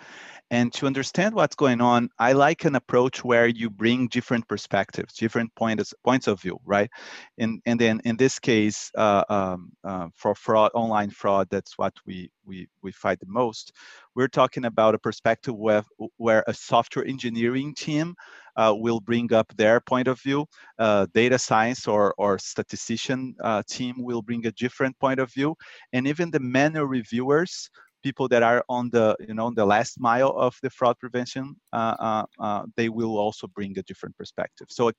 And 0.50 0.72
to 0.74 0.86
understand 0.86 1.34
what's 1.34 1.54
going 1.54 1.80
on, 1.80 2.08
I 2.18 2.32
like 2.32 2.64
an 2.64 2.74
approach 2.74 3.22
where 3.22 3.46
you 3.46 3.70
bring 3.70 4.08
different 4.08 4.48
perspectives, 4.48 5.14
different 5.14 5.54
points 5.54 5.94
points 6.04 6.26
of 6.26 6.40
view, 6.40 6.58
right? 6.64 6.90
And 7.38 7.62
and 7.66 7.80
then 7.80 8.00
in 8.04 8.16
this 8.16 8.38
case, 8.40 8.90
uh, 8.96 9.24
um, 9.28 9.70
uh, 9.84 10.08
for 10.16 10.34
fraud, 10.34 10.72
online 10.74 11.10
fraud, 11.10 11.46
that's 11.50 11.78
what 11.78 11.94
we 12.04 12.30
we 12.44 12.68
we 12.82 12.90
fight 12.90 13.20
the 13.20 13.26
most. 13.28 13.72
We're 14.16 14.28
talking 14.28 14.64
about 14.64 14.94
a 14.96 14.98
perspective 14.98 15.54
where 15.54 15.84
where 16.16 16.42
a 16.48 16.54
software 16.54 17.04
engineering 17.06 17.72
team 17.74 18.14
uh, 18.56 18.74
will 18.76 19.00
bring 19.00 19.32
up 19.32 19.46
their 19.56 19.80
point 19.80 20.08
of 20.08 20.20
view. 20.20 20.46
Uh, 20.78 21.06
data 21.14 21.38
science 21.38 21.86
or 21.86 22.12
or 22.18 22.38
statistician 22.38 23.34
uh, 23.42 23.62
team 23.68 23.94
will 23.98 24.22
bring 24.22 24.46
a 24.46 24.52
different 24.52 24.98
point 24.98 25.20
of 25.20 25.32
view, 25.32 25.54
and 25.92 26.06
even 26.08 26.30
the 26.30 26.40
manual 26.40 26.86
reviewers 26.86 27.70
people 28.02 28.28
that 28.28 28.42
are 28.42 28.64
on 28.68 28.90
the 28.90 29.16
you 29.20 29.34
know 29.34 29.50
the 29.54 29.64
last 29.64 30.00
mile 30.00 30.30
of 30.36 30.56
the 30.62 30.70
fraud 30.70 30.98
prevention 30.98 31.54
uh, 31.72 31.96
uh, 31.98 32.24
uh, 32.38 32.62
they 32.76 32.88
will 32.88 33.18
also 33.18 33.46
bring 33.46 33.78
a 33.78 33.82
different 33.82 34.16
perspective. 34.16 34.66
So 34.70 34.90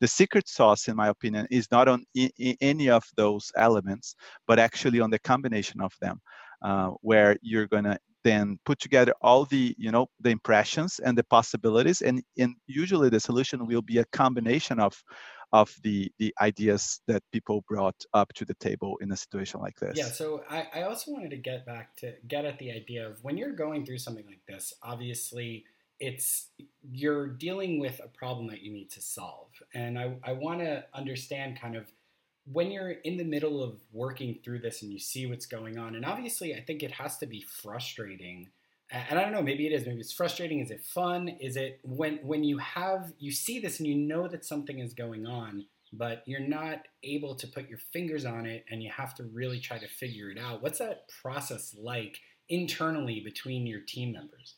the 0.00 0.08
secret 0.08 0.48
sauce 0.48 0.88
in 0.88 0.96
my 0.96 1.08
opinion 1.08 1.46
is 1.50 1.70
not 1.70 1.88
on 1.88 2.04
I- 2.16 2.30
I 2.40 2.56
any 2.60 2.90
of 2.90 3.04
those 3.16 3.52
elements 3.56 4.14
but 4.46 4.58
actually 4.58 5.00
on 5.00 5.10
the 5.10 5.18
combination 5.18 5.80
of 5.80 5.92
them 6.00 6.20
uh, 6.62 6.90
where 7.00 7.36
you're 7.42 7.66
going 7.66 7.84
to 7.84 7.98
then 8.22 8.58
put 8.66 8.78
together 8.78 9.14
all 9.22 9.44
the 9.46 9.74
you 9.78 9.90
know 9.90 10.06
the 10.20 10.30
impressions 10.30 11.00
and 11.04 11.16
the 11.16 11.24
possibilities 11.24 12.02
and, 12.02 12.22
and 12.38 12.54
usually 12.66 13.08
the 13.08 13.20
solution 13.20 13.66
will 13.66 13.82
be 13.82 13.98
a 13.98 14.04
combination 14.12 14.78
of 14.78 14.92
of 15.52 15.74
the 15.82 16.12
the 16.18 16.34
ideas 16.40 17.00
that 17.06 17.22
people 17.32 17.64
brought 17.68 18.04
up 18.14 18.32
to 18.34 18.44
the 18.44 18.54
table 18.54 18.98
in 19.00 19.10
a 19.10 19.16
situation 19.16 19.60
like 19.60 19.78
this. 19.80 19.96
Yeah, 19.96 20.06
so 20.06 20.44
I, 20.48 20.66
I 20.74 20.82
also 20.82 21.10
wanted 21.10 21.30
to 21.30 21.36
get 21.36 21.66
back 21.66 21.96
to 21.96 22.14
get 22.28 22.44
at 22.44 22.58
the 22.58 22.70
idea 22.70 23.08
of 23.08 23.22
when 23.22 23.36
you're 23.36 23.52
going 23.52 23.84
through 23.84 23.98
something 23.98 24.26
like 24.26 24.44
this, 24.46 24.72
obviously 24.82 25.64
it's 25.98 26.48
you're 26.90 27.26
dealing 27.26 27.78
with 27.78 28.00
a 28.02 28.08
problem 28.08 28.48
that 28.48 28.62
you 28.62 28.72
need 28.72 28.90
to 28.90 29.02
solve. 29.02 29.48
And 29.74 29.98
I, 29.98 30.14
I 30.24 30.32
want 30.32 30.60
to 30.60 30.84
understand 30.94 31.60
kind 31.60 31.76
of 31.76 31.92
when 32.50 32.70
you're 32.70 32.90
in 32.90 33.18
the 33.18 33.24
middle 33.24 33.62
of 33.62 33.78
working 33.92 34.38
through 34.42 34.60
this 34.60 34.82
and 34.82 34.90
you 34.90 34.98
see 34.98 35.26
what's 35.26 35.46
going 35.46 35.78
on, 35.78 35.94
and 35.94 36.04
obviously 36.04 36.54
I 36.54 36.60
think 36.60 36.82
it 36.82 36.92
has 36.92 37.18
to 37.18 37.26
be 37.26 37.42
frustrating 37.42 38.48
and 38.92 39.18
I 39.18 39.22
don't 39.22 39.32
know, 39.32 39.42
maybe 39.42 39.66
it 39.66 39.72
is. 39.72 39.86
Maybe 39.86 40.00
it's 40.00 40.12
frustrating. 40.12 40.60
Is 40.60 40.70
it 40.70 40.84
fun? 40.84 41.28
Is 41.40 41.56
it 41.56 41.80
when 41.82 42.18
when 42.22 42.44
you 42.44 42.58
have 42.58 43.12
you 43.18 43.32
see 43.32 43.58
this 43.58 43.78
and 43.78 43.88
you 43.88 43.94
know 43.94 44.28
that 44.28 44.44
something 44.44 44.78
is 44.78 44.94
going 44.94 45.26
on, 45.26 45.66
but 45.92 46.22
you're 46.26 46.40
not 46.40 46.78
able 47.02 47.34
to 47.36 47.46
put 47.46 47.68
your 47.68 47.78
fingers 47.92 48.24
on 48.24 48.46
it, 48.46 48.64
and 48.70 48.82
you 48.82 48.90
have 48.90 49.14
to 49.16 49.24
really 49.24 49.60
try 49.60 49.78
to 49.78 49.88
figure 49.88 50.30
it 50.30 50.38
out. 50.38 50.62
What's 50.62 50.78
that 50.78 51.08
process 51.22 51.74
like 51.78 52.18
internally 52.48 53.20
between 53.20 53.66
your 53.66 53.80
team 53.80 54.12
members? 54.12 54.56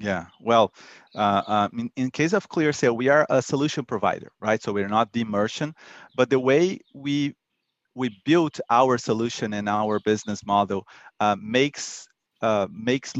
Yeah, 0.00 0.26
well, 0.40 0.72
uh, 1.14 1.42
uh, 1.46 1.68
in, 1.72 1.90
in 1.96 2.10
case 2.10 2.32
of 2.32 2.48
ClearSale, 2.48 2.96
we 2.96 3.08
are 3.08 3.26
a 3.28 3.42
solution 3.42 3.84
provider, 3.84 4.30
right? 4.40 4.62
So 4.62 4.72
we're 4.72 4.88
not 4.88 5.12
the 5.12 5.24
merchant, 5.24 5.76
but 6.14 6.30
the 6.30 6.38
way 6.38 6.80
we 6.94 7.34
we 7.94 8.16
built 8.24 8.60
our 8.70 8.96
solution 8.96 9.52
and 9.52 9.68
our 9.68 9.98
business 9.98 10.46
model 10.46 10.86
uh, 11.18 11.34
makes 11.40 12.06
uh, 12.42 12.66
makes 12.70 13.12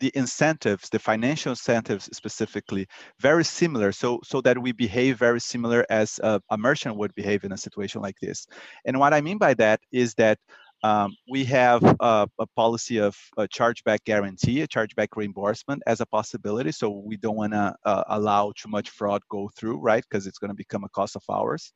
the 0.00 0.12
incentives, 0.14 0.90
the 0.90 0.98
financial 0.98 1.50
incentives 1.50 2.08
specifically, 2.12 2.86
very 3.20 3.44
similar, 3.44 3.92
so 3.92 4.20
so 4.24 4.40
that 4.42 4.58
we 4.58 4.72
behave 4.72 5.18
very 5.18 5.40
similar 5.40 5.86
as 5.88 6.20
a, 6.22 6.40
a 6.50 6.58
merchant 6.58 6.96
would 6.96 7.14
behave 7.14 7.44
in 7.44 7.52
a 7.52 7.56
situation 7.56 8.02
like 8.02 8.16
this. 8.20 8.46
And 8.84 8.98
what 8.98 9.14
I 9.14 9.20
mean 9.20 9.38
by 9.38 9.54
that 9.54 9.80
is 9.92 10.14
that 10.14 10.38
um, 10.82 11.16
we 11.28 11.44
have 11.44 11.82
a, 11.82 12.28
a, 12.38 12.46
policy 12.54 13.00
of 13.00 13.16
a 13.38 13.48
chargeback 13.48 14.04
guarantee, 14.04 14.60
a 14.60 14.68
chargeback 14.68 15.08
reimbursement 15.16 15.82
as 15.86 16.00
a 16.00 16.06
possibility. 16.06 16.70
So 16.70 16.90
we 16.90 17.16
don't 17.16 17.36
want 17.36 17.54
to 17.54 17.74
uh, 17.84 18.04
allow 18.08 18.52
too 18.54 18.68
much 18.68 18.90
fraud 18.90 19.22
go 19.30 19.50
through, 19.56 19.78
right? 19.78 20.04
Because 20.08 20.26
it's 20.26 20.38
going 20.38 20.50
to 20.50 20.54
become 20.54 20.84
a 20.84 20.88
cost 20.90 21.16
of 21.16 21.22
ours. 21.30 21.72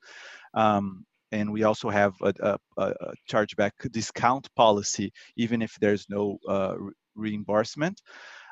Um, 0.54 1.06
and 1.32 1.52
we 1.52 1.62
also 1.64 1.90
have 1.90 2.14
a, 2.22 2.34
a, 2.40 2.58
a, 2.76 3.12
chargeback 3.30 3.72
discount 3.90 4.48
policy, 4.54 5.12
even 5.36 5.62
if 5.62 5.76
there's 5.80 6.06
no 6.08 6.38
uh, 6.48 6.74
reimbursement. 7.14 8.00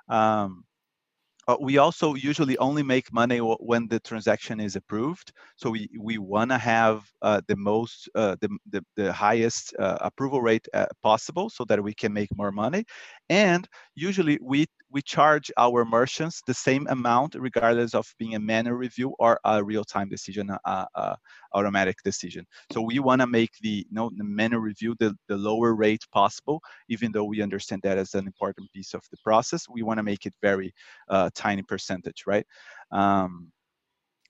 Um, 0.08 0.64
uh, 1.48 1.56
we 1.60 1.78
also 1.78 2.14
usually 2.14 2.58
only 2.58 2.82
make 2.82 3.10
money 3.10 3.38
when 3.38 3.88
the 3.88 3.98
transaction 4.00 4.60
is 4.60 4.76
approved. 4.76 5.32
So 5.56 5.70
we, 5.70 5.88
we 5.98 6.18
want 6.18 6.50
to 6.50 6.58
have 6.58 7.10
uh, 7.22 7.40
the 7.48 7.56
most, 7.56 8.08
uh, 8.14 8.36
the, 8.42 8.50
the, 8.70 8.84
the, 8.96 9.12
highest 9.12 9.74
uh, 9.78 9.96
approval 10.02 10.42
rate 10.42 10.68
uh, 10.74 10.86
possible 11.02 11.48
so 11.48 11.64
that 11.64 11.82
we 11.82 11.94
can 11.94 12.12
make 12.12 12.28
more 12.36 12.52
money. 12.52 12.84
And 13.30 13.68
usually 13.94 14.38
we, 14.42 14.66
we 14.90 15.02
charge 15.02 15.52
our 15.58 15.84
merchants 15.84 16.42
the 16.46 16.54
same 16.54 16.86
amount 16.88 17.34
regardless 17.38 17.94
of 17.94 18.06
being 18.18 18.34
a 18.36 18.38
manual 18.40 18.76
review 18.76 19.14
or 19.18 19.38
a 19.44 19.62
real-time 19.62 20.08
decision, 20.08 20.50
uh, 20.64 21.14
automatic 21.52 21.96
decision. 22.04 22.46
So 22.72 22.80
we 22.80 22.98
want 23.00 23.20
to 23.20 23.26
make 23.26 23.50
the, 23.60 23.86
you 23.88 23.92
know, 23.94 24.10
the 24.16 24.24
manual 24.24 24.62
review 24.62 24.96
the, 24.98 25.14
the 25.28 25.36
lower 25.36 25.74
rate 25.74 26.04
possible, 26.10 26.62
even 26.88 27.12
though 27.12 27.24
we 27.24 27.42
understand 27.42 27.82
that 27.82 27.98
as 27.98 28.14
an 28.14 28.26
important 28.26 28.72
piece 28.72 28.94
of 28.94 29.02
the 29.10 29.18
process. 29.22 29.68
We 29.68 29.82
want 29.82 29.98
to 29.98 30.02
make 30.02 30.24
it 30.24 30.34
very 30.40 30.72
tiny 31.34 31.62
percentage, 31.62 32.24
right? 32.26 32.46
Um, 32.90 33.52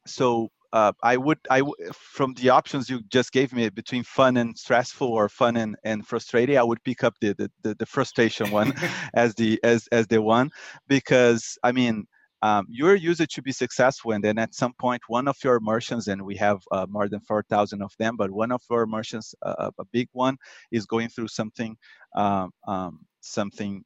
so 0.06 0.48
uh, 0.72 0.92
I 1.02 1.16
would, 1.16 1.38
I 1.50 1.62
from 1.92 2.34
the 2.34 2.50
options 2.50 2.90
you 2.90 3.00
just 3.08 3.32
gave 3.32 3.52
me 3.52 3.68
between 3.70 4.04
fun 4.04 4.36
and 4.36 4.56
stressful 4.56 5.08
or 5.08 5.28
fun 5.28 5.56
and, 5.56 5.76
and 5.84 6.06
frustrating, 6.06 6.58
I 6.58 6.62
would 6.62 6.82
pick 6.84 7.04
up 7.04 7.14
the 7.20 7.34
the, 7.34 7.50
the, 7.62 7.74
the 7.74 7.86
frustration 7.86 8.50
one 8.50 8.74
as 9.14 9.34
the 9.34 9.60
as 9.62 9.88
as 9.92 10.06
the 10.06 10.20
one. 10.20 10.50
Because 10.86 11.58
I 11.62 11.72
mean 11.72 12.06
um, 12.42 12.66
you're 12.68 12.94
used 12.94 13.28
to 13.28 13.42
be 13.42 13.52
successful 13.52 14.12
and 14.12 14.22
then 14.22 14.38
at 14.38 14.54
some 14.54 14.72
point 14.74 15.02
one 15.08 15.26
of 15.26 15.36
your 15.42 15.58
merchants 15.58 16.06
and 16.06 16.22
we 16.22 16.36
have 16.36 16.60
uh, 16.70 16.86
more 16.88 17.08
than 17.08 17.20
4000 17.20 17.82
of 17.82 17.92
them 17.98 18.16
but 18.16 18.30
one 18.30 18.52
of 18.52 18.62
our 18.70 18.86
merchants 18.86 19.34
uh, 19.42 19.70
a 19.78 19.84
big 19.92 20.08
one 20.12 20.36
is 20.70 20.86
going 20.86 21.08
through 21.08 21.26
something 21.26 21.76
um, 22.14 22.52
um, 22.68 23.00
something 23.20 23.84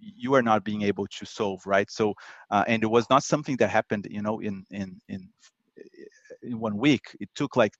you 0.00 0.34
are 0.34 0.42
not 0.42 0.64
being 0.64 0.82
able 0.82 1.06
to 1.06 1.24
solve 1.24 1.60
right? 1.64 1.90
So 1.90 2.14
uh, 2.50 2.64
and 2.66 2.82
it 2.82 2.90
was 2.90 3.08
not 3.08 3.22
something 3.22 3.56
that 3.58 3.68
happened 3.68 4.08
you 4.10 4.22
know 4.22 4.40
in 4.40 4.64
in 4.70 5.00
in 5.08 5.28
in 6.42 6.58
one 6.58 6.76
week 6.76 7.04
it 7.20 7.28
took 7.34 7.56
like 7.56 7.72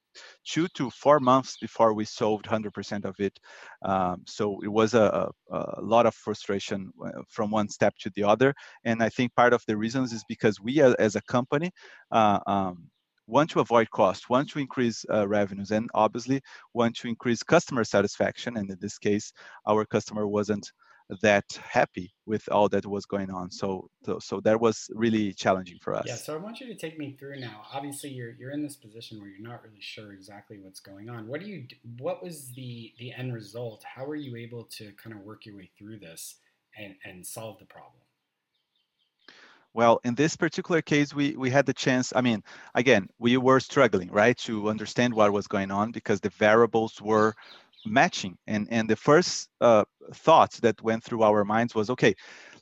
two 0.46 0.68
to 0.74 0.90
four 0.90 1.20
months 1.20 1.56
before 1.60 1.94
we 1.94 2.04
solved 2.04 2.46
100% 2.46 3.04
of 3.04 3.14
it 3.18 3.38
um, 3.82 4.22
so 4.26 4.60
it 4.62 4.68
was 4.68 4.94
a, 4.94 5.30
a, 5.50 5.80
lot 5.80 6.06
of 6.06 6.14
frustration 6.14 6.90
uh, 7.04 7.10
from 7.28 7.50
one 7.50 7.68
step 7.68 7.94
to 7.98 8.10
the 8.14 8.24
other 8.24 8.54
and 8.84 9.02
i 9.02 9.08
think 9.08 9.34
part 9.34 9.52
of 9.52 9.62
the 9.66 9.76
reasons 9.76 10.12
is 10.12 10.24
because 10.28 10.60
we 10.60 10.80
as 10.82 11.16
a 11.16 11.22
company 11.22 11.70
uh, 12.10 12.38
um, 12.46 12.90
want 13.26 13.50
to 13.50 13.60
avoid 13.60 13.90
cost, 13.90 14.28
want 14.28 14.50
to 14.50 14.58
increase 14.58 15.04
uh, 15.12 15.26
revenues, 15.26 15.70
and 15.70 15.88
obviously 15.94 16.40
want 16.74 16.96
to 16.96 17.08
increase 17.08 17.42
customer 17.42 17.84
satisfaction. 17.84 18.56
And 18.56 18.70
in 18.70 18.78
this 18.80 18.98
case, 18.98 19.32
our 19.66 19.84
customer 19.84 20.26
wasn't 20.26 20.70
that 21.20 21.44
happy 21.68 22.12
with 22.26 22.48
all 22.50 22.68
that 22.68 22.86
was 22.86 23.04
going 23.06 23.30
on. 23.30 23.50
So, 23.50 23.88
so, 24.04 24.18
so 24.18 24.40
that 24.40 24.60
was 24.60 24.88
really 24.94 25.32
challenging 25.32 25.78
for 25.80 25.94
us. 25.94 26.04
Yeah. 26.06 26.16
So 26.16 26.34
I 26.34 26.38
want 26.38 26.60
you 26.60 26.66
to 26.68 26.74
take 26.74 26.98
me 26.98 27.16
through 27.18 27.40
now. 27.40 27.62
Obviously, 27.72 28.10
you're 28.10 28.32
you're 28.38 28.50
in 28.50 28.62
this 28.62 28.76
position 28.76 29.20
where 29.20 29.28
you're 29.28 29.46
not 29.46 29.62
really 29.62 29.80
sure 29.80 30.12
exactly 30.12 30.58
what's 30.58 30.80
going 30.80 31.10
on. 31.10 31.26
What 31.26 31.40
do 31.40 31.46
you? 31.46 31.66
What 31.98 32.22
was 32.22 32.52
the 32.52 32.92
the 32.98 33.12
end 33.12 33.34
result? 33.34 33.84
How 33.84 34.04
were 34.04 34.16
you 34.16 34.36
able 34.36 34.64
to 34.64 34.92
kind 34.92 35.14
of 35.14 35.22
work 35.22 35.46
your 35.46 35.56
way 35.56 35.70
through 35.78 35.98
this 35.98 36.36
and 36.78 36.94
and 37.04 37.26
solve 37.26 37.58
the 37.58 37.66
problem? 37.66 38.02
Well, 39.74 40.00
in 40.04 40.14
this 40.14 40.36
particular 40.36 40.82
case, 40.82 41.14
we, 41.14 41.34
we 41.34 41.48
had 41.48 41.64
the 41.64 41.72
chance. 41.72 42.12
I 42.14 42.20
mean, 42.20 42.44
again, 42.74 43.08
we 43.18 43.38
were 43.38 43.58
struggling, 43.58 44.10
right, 44.10 44.36
to 44.38 44.68
understand 44.68 45.14
what 45.14 45.32
was 45.32 45.46
going 45.46 45.70
on 45.70 45.92
because 45.92 46.20
the 46.20 46.28
variables 46.28 47.00
were 47.00 47.34
matching. 47.86 48.36
And 48.46 48.68
and 48.70 48.88
the 48.88 48.96
first 48.96 49.48
uh, 49.60 49.84
thoughts 50.14 50.60
that 50.60 50.82
went 50.82 51.04
through 51.04 51.22
our 51.22 51.44
minds 51.44 51.74
was 51.74 51.90
okay 51.90 52.14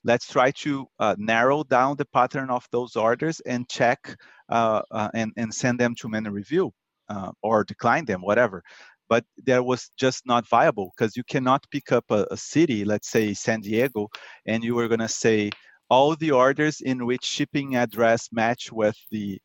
let's 0.04 0.26
try 0.26 0.50
to 0.50 0.86
uh, 0.98 1.14
narrow 1.18 1.62
down 1.64 1.96
the 1.96 2.06
pattern 2.06 2.50
of 2.50 2.66
those 2.72 2.96
orders 2.96 3.40
and 3.40 3.68
check 3.68 4.16
uh, 4.48 4.82
uh 4.90 5.10
and, 5.14 5.32
and 5.36 5.52
send 5.52 5.78
them 5.78 5.94
to 5.94 6.08
manual 6.08 6.34
review 6.34 6.72
uh, 7.08 7.32
or 7.42 7.64
decline 7.64 8.04
them 8.04 8.22
whatever. 8.22 8.62
But 9.08 9.24
that 9.46 9.64
was 9.64 9.90
just 9.98 10.24
not 10.26 10.48
viable 10.48 10.92
because 10.96 11.16
you 11.16 11.24
cannot 11.24 11.64
pick 11.70 11.90
up 11.92 12.04
a, 12.10 12.26
a, 12.30 12.36
city 12.36 12.84
let's 12.84 13.10
say 13.10 13.34
san 13.34 13.60
diego 13.60 14.08
and 14.46 14.62
you 14.62 14.74
were 14.76 14.88
going 14.88 15.00
to 15.00 15.08
say 15.08 15.50
all 15.88 16.14
the 16.14 16.30
orders 16.30 16.80
in 16.80 17.04
which 17.04 17.24
shipping 17.24 17.74
address 17.74 18.28
match 18.30 18.70
with 18.70 18.96
the 19.10 19.40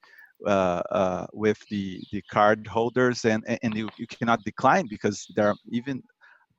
with 1.33 1.59
the 1.69 2.01
the 2.11 2.21
card 2.31 2.67
holders 2.67 3.25
and 3.25 3.43
and 3.63 3.75
you, 3.75 3.89
you 3.97 4.07
cannot 4.07 4.43
decline 4.43 4.87
because 4.89 5.25
there 5.35 5.47
are 5.49 5.55
even 5.69 6.01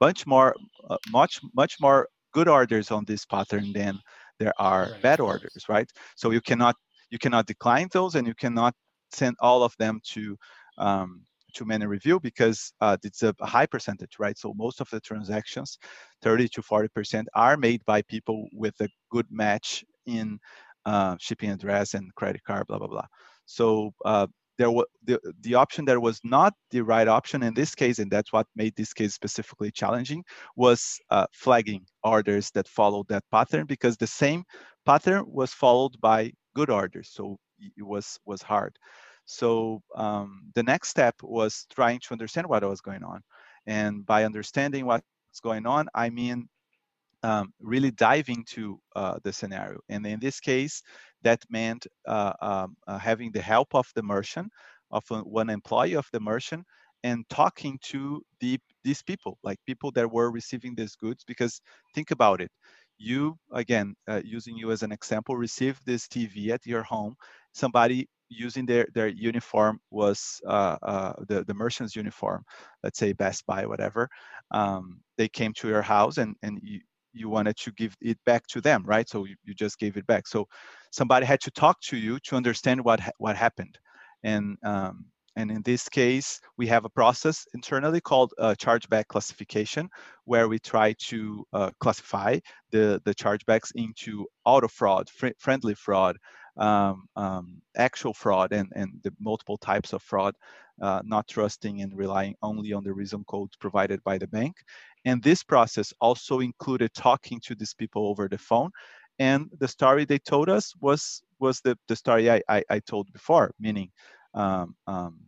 much 0.00 0.26
more 0.26 0.54
uh, 0.90 0.96
much 1.10 1.40
much 1.54 1.76
more 1.80 2.08
good 2.32 2.48
orders 2.48 2.90
on 2.90 3.04
this 3.06 3.24
pattern 3.24 3.72
than 3.72 3.98
there 4.38 4.52
are 4.58 4.90
right. 4.92 5.02
bad 5.02 5.20
orders 5.20 5.64
right 5.68 5.90
so 6.16 6.30
you 6.30 6.40
cannot 6.40 6.76
you 7.10 7.18
cannot 7.18 7.46
decline 7.46 7.88
those 7.92 8.14
and 8.14 8.26
you 8.26 8.34
cannot 8.34 8.74
send 9.10 9.36
all 9.40 9.62
of 9.62 9.74
them 9.78 10.00
to 10.04 10.36
um, 10.78 11.22
to 11.54 11.64
manual 11.64 11.90
review 11.90 12.20
because 12.20 12.72
uh, 12.80 12.96
it's 13.02 13.22
a 13.22 13.34
high 13.40 13.66
percentage, 13.66 14.16
right? 14.18 14.38
So 14.38 14.52
most 14.54 14.80
of 14.80 14.90
the 14.90 15.00
transactions, 15.00 15.78
30 16.22 16.48
to 16.50 16.62
40%, 16.62 17.24
are 17.34 17.56
made 17.56 17.82
by 17.86 18.02
people 18.02 18.46
with 18.52 18.78
a 18.80 18.88
good 19.10 19.26
match 19.30 19.82
in 20.04 20.38
uh, 20.84 21.16
shipping 21.18 21.50
address 21.50 21.94
and 21.94 22.14
credit 22.14 22.44
card, 22.44 22.66
blah 22.66 22.78
blah 22.78 22.88
blah. 22.88 23.06
So 23.46 23.94
uh, 24.04 24.26
there 24.58 24.70
was 24.70 24.86
the, 25.04 25.20
the 25.40 25.54
option 25.54 25.84
that 25.86 26.00
was 26.00 26.20
not 26.24 26.54
the 26.70 26.82
right 26.82 27.08
option 27.08 27.42
in 27.42 27.54
this 27.54 27.74
case, 27.74 27.98
and 27.98 28.10
that's 28.10 28.32
what 28.32 28.46
made 28.56 28.74
this 28.76 28.92
case 28.92 29.14
specifically 29.14 29.70
challenging, 29.70 30.24
was 30.56 30.98
uh, 31.10 31.26
flagging 31.32 31.86
orders 32.02 32.50
that 32.52 32.68
followed 32.68 33.08
that 33.08 33.24
pattern 33.30 33.66
because 33.66 33.96
the 33.96 34.06
same 34.06 34.44
pattern 34.84 35.24
was 35.26 35.52
followed 35.52 36.00
by 36.00 36.32
good 36.54 36.70
orders. 36.70 37.10
So 37.12 37.38
it 37.58 37.82
was 37.82 38.18
was 38.24 38.42
hard. 38.42 38.76
So 39.26 39.82
um, 39.94 40.50
the 40.54 40.62
next 40.62 40.88
step 40.88 41.16
was 41.22 41.66
trying 41.74 42.00
to 42.00 42.12
understand 42.12 42.46
what 42.46 42.62
was 42.62 42.80
going 42.80 43.02
on, 43.04 43.22
and 43.66 44.06
by 44.06 44.24
understanding 44.24 44.86
what's 44.86 45.04
going 45.42 45.66
on, 45.66 45.88
I 45.94 46.10
mean 46.10 46.48
um, 47.26 47.52
really 47.60 47.90
dive 47.90 48.28
into 48.28 48.78
uh, 48.94 49.18
the 49.24 49.32
scenario. 49.32 49.78
And 49.88 50.06
in 50.06 50.20
this 50.20 50.40
case, 50.40 50.82
that 51.22 51.40
meant 51.50 51.86
uh, 52.06 52.32
um, 52.40 52.76
uh, 52.86 52.98
having 52.98 53.32
the 53.32 53.42
help 53.42 53.74
of 53.74 53.86
the 53.94 54.02
merchant, 54.02 54.48
of 54.90 55.04
one 55.10 55.50
employee 55.50 55.94
of 55.96 56.06
the 56.12 56.20
merchant, 56.20 56.64
and 57.02 57.24
talking 57.28 57.78
to 57.82 58.22
the, 58.40 58.58
these 58.84 59.02
people, 59.02 59.38
like 59.42 59.58
people 59.66 59.90
that 59.92 60.10
were 60.10 60.30
receiving 60.30 60.74
these 60.74 60.96
goods. 60.96 61.24
Because 61.26 61.60
think 61.94 62.10
about 62.10 62.40
it, 62.40 62.50
you 62.98 63.36
again 63.52 63.94
uh, 64.08 64.22
using 64.24 64.56
you 64.56 64.70
as 64.70 64.82
an 64.82 64.92
example, 64.92 65.36
received 65.36 65.80
this 65.86 66.08
TV 66.08 66.50
at 66.50 66.64
your 66.66 66.82
home. 66.82 67.14
Somebody 67.52 68.08
using 68.28 68.66
their 68.66 68.86
their 68.94 69.08
uniform 69.08 69.78
was 69.90 70.40
uh, 70.46 70.76
uh, 70.82 71.12
the 71.28 71.44
the 71.44 71.54
merchant's 71.54 71.96
uniform, 71.96 72.44
let's 72.82 72.98
say 72.98 73.12
Best 73.12 73.44
Buy, 73.46 73.66
whatever. 73.66 74.08
Um, 74.50 75.00
they 75.18 75.28
came 75.28 75.52
to 75.54 75.68
your 75.68 75.82
house 75.82 76.18
and 76.18 76.36
and 76.42 76.58
you, 76.62 76.80
you 77.16 77.28
wanted 77.28 77.56
to 77.56 77.72
give 77.72 77.96
it 78.00 78.18
back 78.26 78.46
to 78.48 78.60
them, 78.60 78.82
right? 78.84 79.08
So 79.08 79.24
you, 79.24 79.36
you 79.44 79.54
just 79.54 79.78
gave 79.78 79.96
it 79.96 80.06
back. 80.06 80.26
So 80.26 80.46
somebody 80.90 81.26
had 81.26 81.40
to 81.42 81.50
talk 81.50 81.80
to 81.82 81.96
you 81.96 82.18
to 82.24 82.36
understand 82.36 82.84
what 82.84 83.00
what 83.18 83.36
happened, 83.36 83.78
and 84.22 84.56
um, 84.64 85.06
and 85.36 85.50
in 85.50 85.62
this 85.62 85.88
case, 85.88 86.40
we 86.56 86.66
have 86.68 86.84
a 86.86 86.88
process 86.88 87.46
internally 87.54 88.00
called 88.00 88.32
uh, 88.38 88.54
chargeback 88.58 89.06
classification, 89.08 89.88
where 90.24 90.48
we 90.48 90.58
try 90.58 90.94
to 91.08 91.44
uh, 91.52 91.70
classify 91.78 92.38
the 92.70 93.00
the 93.04 93.14
chargebacks 93.14 93.70
into 93.74 94.26
auto 94.44 94.68
fraud, 94.68 95.08
fr- 95.10 95.36
friendly 95.38 95.74
fraud, 95.74 96.16
um, 96.56 97.06
um, 97.16 97.60
actual 97.76 98.14
fraud, 98.14 98.52
and 98.52 98.72
and 98.74 98.90
the 99.04 99.12
multiple 99.20 99.58
types 99.58 99.92
of 99.92 100.02
fraud, 100.02 100.34
uh, 100.80 101.02
not 101.04 101.28
trusting 101.28 101.82
and 101.82 101.96
relying 101.96 102.34
only 102.42 102.72
on 102.72 102.82
the 102.84 102.92
reason 102.92 103.22
codes 103.24 103.56
provided 103.56 104.02
by 104.04 104.16
the 104.18 104.26
bank, 104.26 104.56
and 105.06 105.22
this 105.22 105.42
process 105.42 105.94
also 106.00 106.40
included 106.40 106.92
talking 106.92 107.40
to 107.44 107.54
these 107.54 107.72
people 107.72 108.08
over 108.08 108.28
the 108.28 108.36
phone. 108.36 108.70
And 109.18 109.48
the 109.58 109.68
story 109.68 110.04
they 110.04 110.18
told 110.18 110.50
us 110.50 110.74
was 110.80 111.22
was 111.38 111.60
the, 111.60 111.78
the 111.88 111.96
story 111.96 112.30
I, 112.30 112.42
I, 112.48 112.62
I 112.68 112.78
told 112.80 113.10
before, 113.12 113.52
meaning 113.58 113.90
um, 114.34 114.74
um, 114.86 115.20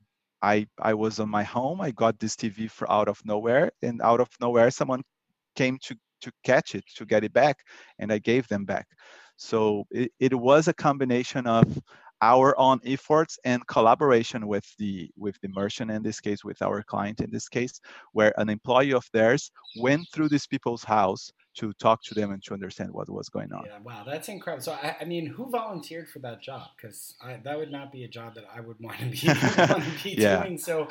I, 0.43 0.67
I 0.81 0.95
was 0.95 1.21
on 1.21 1.29
my 1.29 1.43
home, 1.43 1.81
I 1.81 1.91
got 1.91 2.19
this 2.19 2.37
TV 2.37 2.71
for 2.71 2.91
out 2.91 3.09
of 3.09 3.21
nowhere, 3.25 3.71
and 3.83 4.01
out 4.03 4.21
of 4.21 4.29
nowhere, 4.41 4.71
someone 4.71 5.03
came 5.55 5.79
to, 5.83 5.97
to 6.23 6.33
catch 6.45 6.75
it, 6.75 6.85
to 6.97 7.05
get 7.05 7.25
it 7.25 7.33
back, 7.33 7.59
and 7.99 8.13
I 8.13 8.19
gave 8.19 8.47
them 8.49 8.65
back. 8.65 8.87
So 9.37 9.85
it, 9.91 10.13
it 10.19 10.35
was 10.35 10.69
a 10.69 10.75
combination 10.75 11.47
of 11.47 11.67
our 12.23 12.59
own 12.59 12.81
efforts 12.85 13.39
and 13.45 13.67
collaboration 13.67 14.47
with 14.47 14.65
the 14.79 15.11
with 15.17 15.37
the 15.41 15.49
merchant 15.49 15.91
in 15.91 16.03
this 16.03 16.21
case 16.21 16.45
with 16.45 16.61
our 16.63 16.83
client 16.83 17.21
in 17.21 17.31
this 17.31 17.49
case 17.49 17.81
where 18.13 18.33
an 18.39 18.49
employee 18.49 18.93
of 18.93 19.07
theirs 19.13 19.51
went 19.79 20.03
through 20.13 20.29
these 20.29 20.47
people's 20.47 20.83
house 20.83 21.31
to 21.55 21.73
talk 21.75 22.03
to 22.03 22.15
them 22.15 22.33
and 22.33 22.43
to 22.45 22.55
understand 22.55 22.91
what 22.93 23.09
was 23.09 23.29
going 23.29 23.53
on. 23.53 23.65
Yeah 23.67 23.79
wow 23.85 24.05
that's 24.05 24.29
incredible. 24.29 24.65
So 24.65 24.73
i, 24.73 24.97
I 25.01 25.05
mean 25.05 25.27
who 25.27 25.51
volunteered 25.51 26.09
for 26.09 26.19
that 26.21 26.43
job? 26.43 26.69
Because 26.77 27.15
that 27.45 27.59
would 27.59 27.71
not 27.71 27.93
be 27.93 28.05
a 28.05 28.09
job 28.09 28.35
that 28.35 28.45
i 28.55 28.61
would 28.61 28.77
want 28.81 28.99
to 28.99 29.07
be, 29.07 29.27
want 29.27 29.85
to 29.85 30.05
be 30.05 30.11
yeah. 30.19 30.43
doing. 30.43 30.59
So 30.59 30.89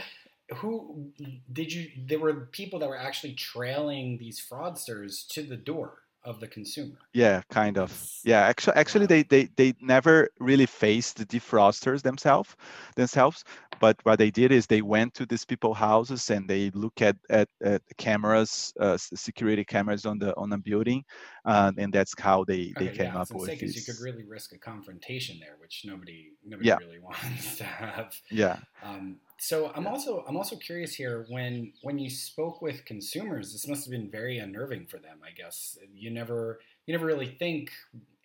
who 0.56 1.12
did 1.52 1.74
you 1.74 1.90
there 2.06 2.20
were 2.20 2.48
people 2.52 2.80
that 2.80 2.88
were 2.88 2.98
actually 2.98 3.34
trailing 3.34 4.18
these 4.18 4.40
fraudsters 4.40 5.28
to 5.28 5.44
the 5.44 5.58
door 5.58 6.00
of 6.28 6.40
the 6.42 6.48
consumer. 6.48 6.98
Yeah, 7.14 7.42
kind 7.50 7.78
of. 7.78 7.90
Yeah, 8.26 8.42
actually, 8.42 8.76
actually, 8.76 9.06
they 9.06 9.24
they 9.24 9.50
they 9.56 9.74
never 9.80 10.30
really 10.40 10.66
faced 10.66 11.18
the 11.18 11.26
defrosters 11.26 12.02
themselves 12.02 12.56
themselves. 12.96 13.46
But 13.80 13.98
what 14.04 14.20
they 14.20 14.32
did 14.32 14.52
is 14.52 14.68
they 14.68 14.82
went 14.82 15.14
to 15.16 15.26
these 15.26 15.46
people 15.46 15.74
houses 15.74 16.30
and 16.30 16.48
they 16.48 16.70
look 16.72 17.02
at 17.02 17.16
at, 17.30 17.48
at 17.64 17.82
cameras, 17.98 18.74
uh, 18.80 18.98
security 18.98 19.64
cameras 19.64 20.06
on 20.06 20.20
the 20.20 20.36
on 20.36 20.50
the 20.50 20.58
building, 20.58 21.06
uh, 21.46 21.72
and 21.78 21.94
that's 21.94 22.14
how 22.20 22.44
they 22.44 22.74
they 22.78 22.90
okay, 22.90 22.98
came 22.98 23.14
yeah, 23.14 23.22
up 23.22 23.32
with. 23.32 23.50
Because 23.50 23.76
you 23.76 23.82
could 23.82 24.04
really 24.04 24.26
risk 24.26 24.54
a 24.54 24.58
confrontation 24.58 25.40
there, 25.40 25.56
which 25.62 25.84
nobody 25.86 26.34
nobody 26.46 26.68
yeah. 26.68 26.78
really 26.78 27.00
wants 27.10 27.56
to 27.58 27.64
have. 27.64 28.14
Yeah. 28.30 28.58
Um, 28.84 29.18
so 29.40 29.72
I'm 29.76 29.86
also 29.86 30.24
I'm 30.28 30.36
also 30.36 30.56
curious 30.56 30.96
here 30.96 31.26
when 31.30 31.74
when 31.84 32.00
you 32.00 32.10
spoke 32.10 32.62
with 32.62 32.86
consumers, 32.86 33.52
this 33.52 33.68
must 33.68 33.86
have 33.86 33.92
been 33.92 34.10
very 34.10 34.40
unnerving 34.40 34.88
for 34.88 34.98
them. 34.98 35.20
I 35.24 35.32
guess 35.32 35.78
you 35.94 36.10
never 36.10 36.60
you 36.86 36.94
never 36.94 37.06
really 37.06 37.36
think 37.40 37.72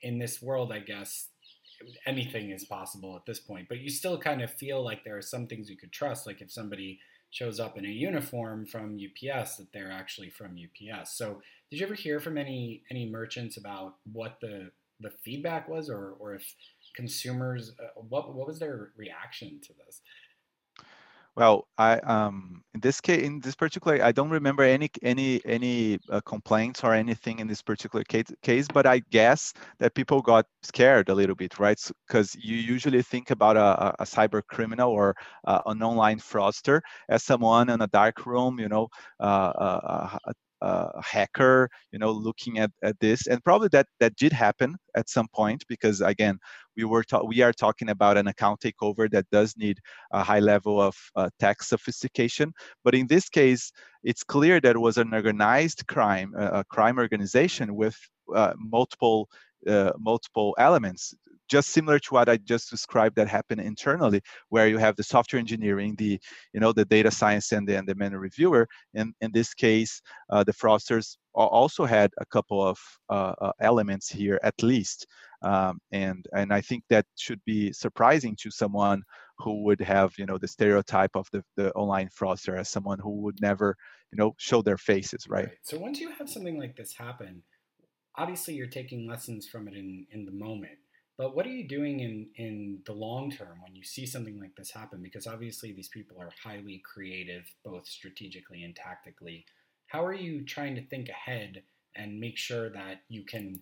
in 0.00 0.18
this 0.18 0.40
world. 0.40 0.72
I 0.72 0.78
guess 0.78 1.28
anything 2.06 2.50
is 2.50 2.64
possible 2.64 3.16
at 3.16 3.26
this 3.26 3.40
point, 3.40 3.68
but 3.68 3.80
you 3.80 3.90
still 3.90 4.18
kind 4.18 4.40
of 4.40 4.52
feel 4.52 4.82
like 4.82 5.04
there 5.04 5.16
are 5.16 5.22
some 5.22 5.46
things 5.46 5.68
you 5.68 5.76
could 5.76 5.92
trust. 5.92 6.26
Like 6.26 6.40
if 6.40 6.50
somebody 6.50 7.00
shows 7.30 7.60
up 7.60 7.76
in 7.76 7.84
a 7.84 7.88
uniform 7.88 8.66
from 8.66 8.98
UPS, 8.98 9.56
that 9.56 9.72
they're 9.72 9.92
actually 9.92 10.30
from 10.30 10.56
UPS. 10.56 11.16
So 11.16 11.42
did 11.70 11.80
you 11.80 11.86
ever 11.86 11.94
hear 11.94 12.20
from 12.20 12.38
any 12.38 12.84
any 12.90 13.08
merchants 13.10 13.58
about 13.58 13.96
what 14.10 14.38
the 14.40 14.70
the 15.00 15.10
feedback 15.24 15.68
was, 15.68 15.90
or 15.90 16.14
or 16.18 16.34
if 16.34 16.54
consumers 16.94 17.72
uh, 17.78 18.00
what 18.08 18.34
what 18.34 18.46
was 18.46 18.58
their 18.58 18.92
reaction 18.96 19.60
to 19.62 19.72
this? 19.84 20.00
Well, 21.34 21.66
I 21.78 21.98
um 22.00 22.62
in 22.74 22.80
this 22.80 23.00
case, 23.00 23.22
in 23.24 23.40
this 23.40 23.54
particular, 23.54 24.02
I 24.04 24.12
don't 24.12 24.28
remember 24.30 24.62
any 24.64 24.90
any 25.02 25.40
any 25.46 25.98
uh, 26.10 26.20
complaints 26.20 26.84
or 26.84 26.92
anything 26.94 27.38
in 27.38 27.46
this 27.46 27.62
particular 27.62 28.04
case, 28.04 28.26
case. 28.42 28.66
But 28.68 28.86
I 28.86 28.98
guess 29.10 29.54
that 29.78 29.94
people 29.94 30.20
got 30.20 30.46
scared 30.62 31.08
a 31.08 31.14
little 31.14 31.34
bit, 31.34 31.58
right? 31.58 31.78
Because 32.06 32.34
you 32.36 32.56
usually 32.56 33.02
think 33.02 33.30
about 33.30 33.56
a, 33.56 33.94
a 34.02 34.04
cyber 34.04 34.42
criminal 34.46 34.90
or 34.90 35.16
uh, 35.46 35.60
an 35.66 35.82
online 35.82 36.18
fraudster 36.18 36.82
as 37.08 37.22
someone 37.22 37.70
in 37.70 37.80
a 37.80 37.86
dark 37.86 38.26
room, 38.26 38.58
you 38.60 38.68
know, 38.68 38.88
uh, 39.20 39.52
uh 39.56 40.18
a 40.26 40.34
hacker, 41.02 41.68
you 41.92 41.98
know, 41.98 42.10
looking 42.10 42.58
at, 42.58 42.70
at 42.82 42.98
this, 43.00 43.26
and 43.26 43.42
probably 43.44 43.68
that 43.72 43.86
that 44.00 44.16
did 44.16 44.32
happen 44.32 44.76
at 44.96 45.08
some 45.08 45.26
point 45.34 45.64
because 45.68 46.00
again, 46.00 46.38
we 46.76 46.84
were 46.84 47.02
ta- 47.02 47.24
we 47.24 47.42
are 47.42 47.52
talking 47.52 47.90
about 47.90 48.16
an 48.16 48.28
account 48.28 48.60
takeover 48.60 49.10
that 49.10 49.26
does 49.30 49.54
need 49.56 49.78
a 50.12 50.22
high 50.22 50.40
level 50.40 50.80
of 50.80 50.96
uh, 51.16 51.28
tech 51.38 51.62
sophistication. 51.62 52.52
But 52.84 52.94
in 52.94 53.06
this 53.06 53.28
case, 53.28 53.72
it's 54.02 54.24
clear 54.24 54.60
that 54.60 54.76
it 54.76 54.80
was 54.80 54.98
an 54.98 55.12
organized 55.14 55.86
crime, 55.86 56.32
uh, 56.38 56.60
a 56.60 56.64
crime 56.64 56.98
organization 56.98 57.74
with 57.74 57.96
uh, 58.34 58.54
multiple 58.56 59.28
uh, 59.66 59.92
multiple 59.98 60.54
elements 60.58 61.14
just 61.52 61.68
similar 61.68 61.98
to 61.98 62.14
what 62.14 62.30
I 62.30 62.38
just 62.38 62.70
described 62.70 63.16
that 63.16 63.28
happened 63.28 63.60
internally, 63.60 64.22
where 64.48 64.68
you 64.68 64.78
have 64.78 64.96
the 64.96 65.02
software 65.02 65.38
engineering, 65.38 65.94
the 65.96 66.18
you 66.54 66.60
know 66.60 66.72
the 66.72 66.86
data 66.86 67.10
science, 67.10 67.52
and 67.52 67.68
the, 67.68 67.76
and 67.76 67.86
the 67.86 67.94
manual 67.94 68.22
reviewer. 68.22 68.66
And 68.94 69.12
in 69.20 69.30
this 69.32 69.52
case, 69.52 70.00
uh, 70.30 70.42
the 70.44 70.54
fraudsters 70.54 71.16
also 71.34 71.84
had 71.84 72.10
a 72.18 72.26
couple 72.34 72.66
of 72.66 72.78
uh, 73.10 73.34
uh, 73.46 73.52
elements 73.60 74.08
here 74.08 74.40
at 74.42 74.62
least, 74.62 75.06
um, 75.42 75.78
and 75.92 76.24
and 76.38 76.54
I 76.58 76.62
think 76.62 76.84
that 76.88 77.04
should 77.16 77.42
be 77.44 77.70
surprising 77.72 78.34
to 78.42 78.50
someone 78.50 79.02
who 79.36 79.64
would 79.64 79.82
have 79.82 80.10
you 80.16 80.24
know 80.24 80.38
the 80.38 80.48
stereotype 80.48 81.14
of 81.14 81.26
the, 81.32 81.42
the 81.58 81.70
online 81.72 82.08
fraudster 82.18 82.58
as 82.58 82.70
someone 82.70 82.98
who 82.98 83.14
would 83.24 83.38
never 83.42 83.76
you 84.10 84.16
know 84.16 84.32
show 84.38 84.62
their 84.62 84.78
faces, 84.78 85.26
right? 85.28 85.48
right. 85.48 85.58
So 85.70 85.78
once 85.78 86.00
you 86.00 86.10
have 86.18 86.30
something 86.30 86.58
like 86.58 86.76
this 86.76 86.94
happen, 86.94 87.42
obviously 88.16 88.54
you're 88.54 88.74
taking 88.80 89.06
lessons 89.06 89.46
from 89.46 89.68
it 89.68 89.74
in 89.74 90.06
in 90.14 90.24
the 90.24 90.32
moment 90.48 90.78
but 91.18 91.36
what 91.36 91.46
are 91.46 91.50
you 91.50 91.68
doing 91.68 92.00
in, 92.00 92.28
in 92.36 92.78
the 92.86 92.92
long 92.92 93.30
term 93.30 93.60
when 93.62 93.74
you 93.74 93.84
see 93.84 94.06
something 94.06 94.40
like 94.40 94.54
this 94.56 94.70
happen? 94.70 95.02
Because 95.02 95.26
obviously 95.26 95.72
these 95.72 95.88
people 95.88 96.16
are 96.20 96.30
highly 96.42 96.82
creative, 96.84 97.44
both 97.64 97.86
strategically 97.86 98.62
and 98.62 98.74
tactically. 98.74 99.44
How 99.86 100.04
are 100.04 100.14
you 100.14 100.44
trying 100.44 100.74
to 100.76 100.86
think 100.86 101.08
ahead 101.08 101.62
and 101.94 102.18
make 102.18 102.38
sure 102.38 102.70
that 102.70 103.02
you 103.08 103.24
can 103.24 103.60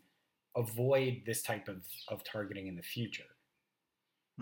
avoid 0.57 1.23
this 1.27 1.43
type 1.43 1.67
of, 1.69 1.85
of 2.09 2.23
targeting 2.23 2.69
in 2.69 2.77
the 2.77 2.83
future? 2.83 3.25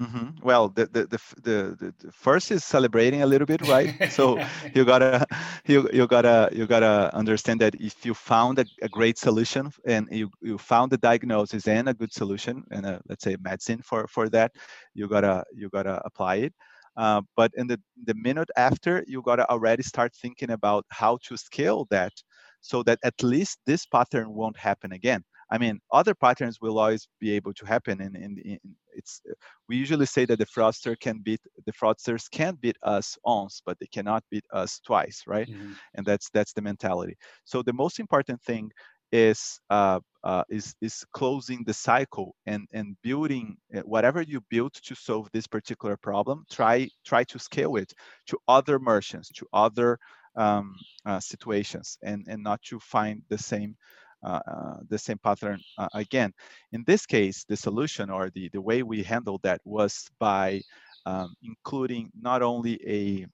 Mm-hmm. 0.01 0.47
Well, 0.47 0.69
the 0.69 0.87
the, 0.87 1.07
the 1.07 1.21
the 1.43 1.95
the 1.99 2.13
first 2.13 2.53
is 2.53 2.65
celebrating 2.65 3.23
a 3.23 3.27
little 3.27 3.47
bit, 3.47 3.67
right? 3.67 3.95
so 4.13 4.39
you 4.73 4.85
gotta 4.85 5.27
you 5.67 5.89
you 5.93 6.07
gotta 6.07 6.49
you 6.53 6.67
gotta 6.67 7.11
understand 7.15 7.61
that 7.63 7.75
if 7.75 8.07
you 8.07 8.15
found 8.15 8.61
a, 8.61 8.67
a, 8.81 8.89
great 8.89 9.19
solution 9.19 9.73
and 9.85 10.07
you 10.13 10.31
you 10.41 10.57
found 10.57 10.93
the 10.93 10.99
diagnosis 10.99 11.67
and 11.67 11.89
a 11.89 11.95
good 11.95 12.13
solution 12.13 12.63
and 12.71 12.87
a, 12.87 13.01
let's 13.09 13.25
say 13.25 13.37
medicine 13.41 13.83
for 13.83 14.07
for 14.07 14.29
that, 14.29 14.53
you 14.95 15.09
gotta 15.09 15.45
you 15.53 15.69
gotta 15.69 16.01
apply 16.05 16.37
it. 16.37 16.55
Uh, 16.97 17.23
but 17.37 17.53
in 17.57 17.67
the, 17.69 17.81
the 18.07 18.15
minute 18.15 18.51
after, 18.57 19.05
you 19.07 19.23
got 19.23 19.37
to 19.37 19.49
already 19.49 19.85
start 19.85 20.13
thinking 20.17 20.51
about 20.51 20.85
how 20.89 21.17
to 21.23 21.37
scale 21.37 21.87
that 21.91 22.13
so 22.61 22.83
that 22.83 22.99
at 23.05 23.23
least 23.23 23.61
this 23.67 23.87
pattern 23.87 24.35
won't 24.35 24.57
happen 24.57 24.91
again. 24.91 25.23
I 25.51 25.59
mean, 25.59 25.81
other 25.93 26.15
patterns 26.15 26.61
will 26.61 26.79
always 26.79 27.09
be 27.21 27.33
able 27.33 27.55
to 27.55 27.67
happen, 27.67 28.01
and, 28.01 28.17
and, 28.17 28.39
and 28.39 28.59
it's 28.93 29.23
we 29.69 29.77
usually 29.77 30.07
say 30.07 30.25
that 30.27 30.39
the 30.39 30.47
fraudster 30.47 30.99
can 30.99 31.19
beat 31.19 31.41
the 31.67 31.73
fraudsters 31.73 32.31
can 32.31 32.57
beat 32.57 32.77
us 32.83 33.17
once, 33.25 33.63
but 33.65 33.79
they 33.79 33.87
cannot 33.87 34.25
beat 34.31 34.45
us 34.53 34.81
twice, 34.85 35.23
right? 35.27 35.49
Mm-hmm. 35.49 35.73
And 35.95 36.07
that's 36.07 36.29
that's 36.31 36.53
the 36.53 36.63
mentality. 36.63 37.17
So 37.45 37.63
the 37.63 37.73
most 37.73 37.99
important 38.01 38.43
thing 38.43 38.71
is 39.13 39.61
uh, 39.71 40.01
uh, 40.25 40.45
is 40.51 40.75
is 40.81 41.05
closing 41.13 41.65
the 41.65 41.75
cycle 41.75 42.35
and 42.47 42.67
and 42.73 42.97
building 43.03 43.57
uh, 43.75 43.81
whatever 43.81 44.23
you 44.23 44.43
built 44.51 44.75
to 44.75 44.95
solve 44.95 45.29
this 45.33 45.47
particular 45.47 45.97
problem. 45.97 46.45
Try 46.51 46.89
try 47.05 47.25
to 47.25 47.39
scale 47.39 47.77
it 47.77 47.93
to 48.27 48.39
other 48.49 48.79
merchants, 48.79 49.29
to 49.31 49.47
other 49.53 49.99
um, 50.37 50.75
uh, 51.07 51.21
situations, 51.21 51.99
and 52.03 52.27
and 52.29 52.43
not 52.43 52.63
to 52.65 52.79
find 52.81 53.23
the 53.29 53.39
same 53.39 53.77
uh, 53.77 53.77
uh, 53.77 54.08
the 54.23 54.99
same 54.99 55.19
pattern 55.19 55.61
uh, 55.79 55.89
again. 55.95 56.33
In 56.73 56.85
this 56.87 57.07
case, 57.07 57.45
the 57.49 57.57
solution 57.57 58.11
or 58.11 58.31
the, 58.31 58.49
the 58.53 58.61
way 58.61 58.83
we 58.83 59.03
handled 59.03 59.43
that 59.43 59.61
was 59.65 60.09
by 60.19 60.61
um, 61.07 61.35
including 61.43 62.11
not 62.21 62.43
only 62.43 62.79
a 62.87 63.27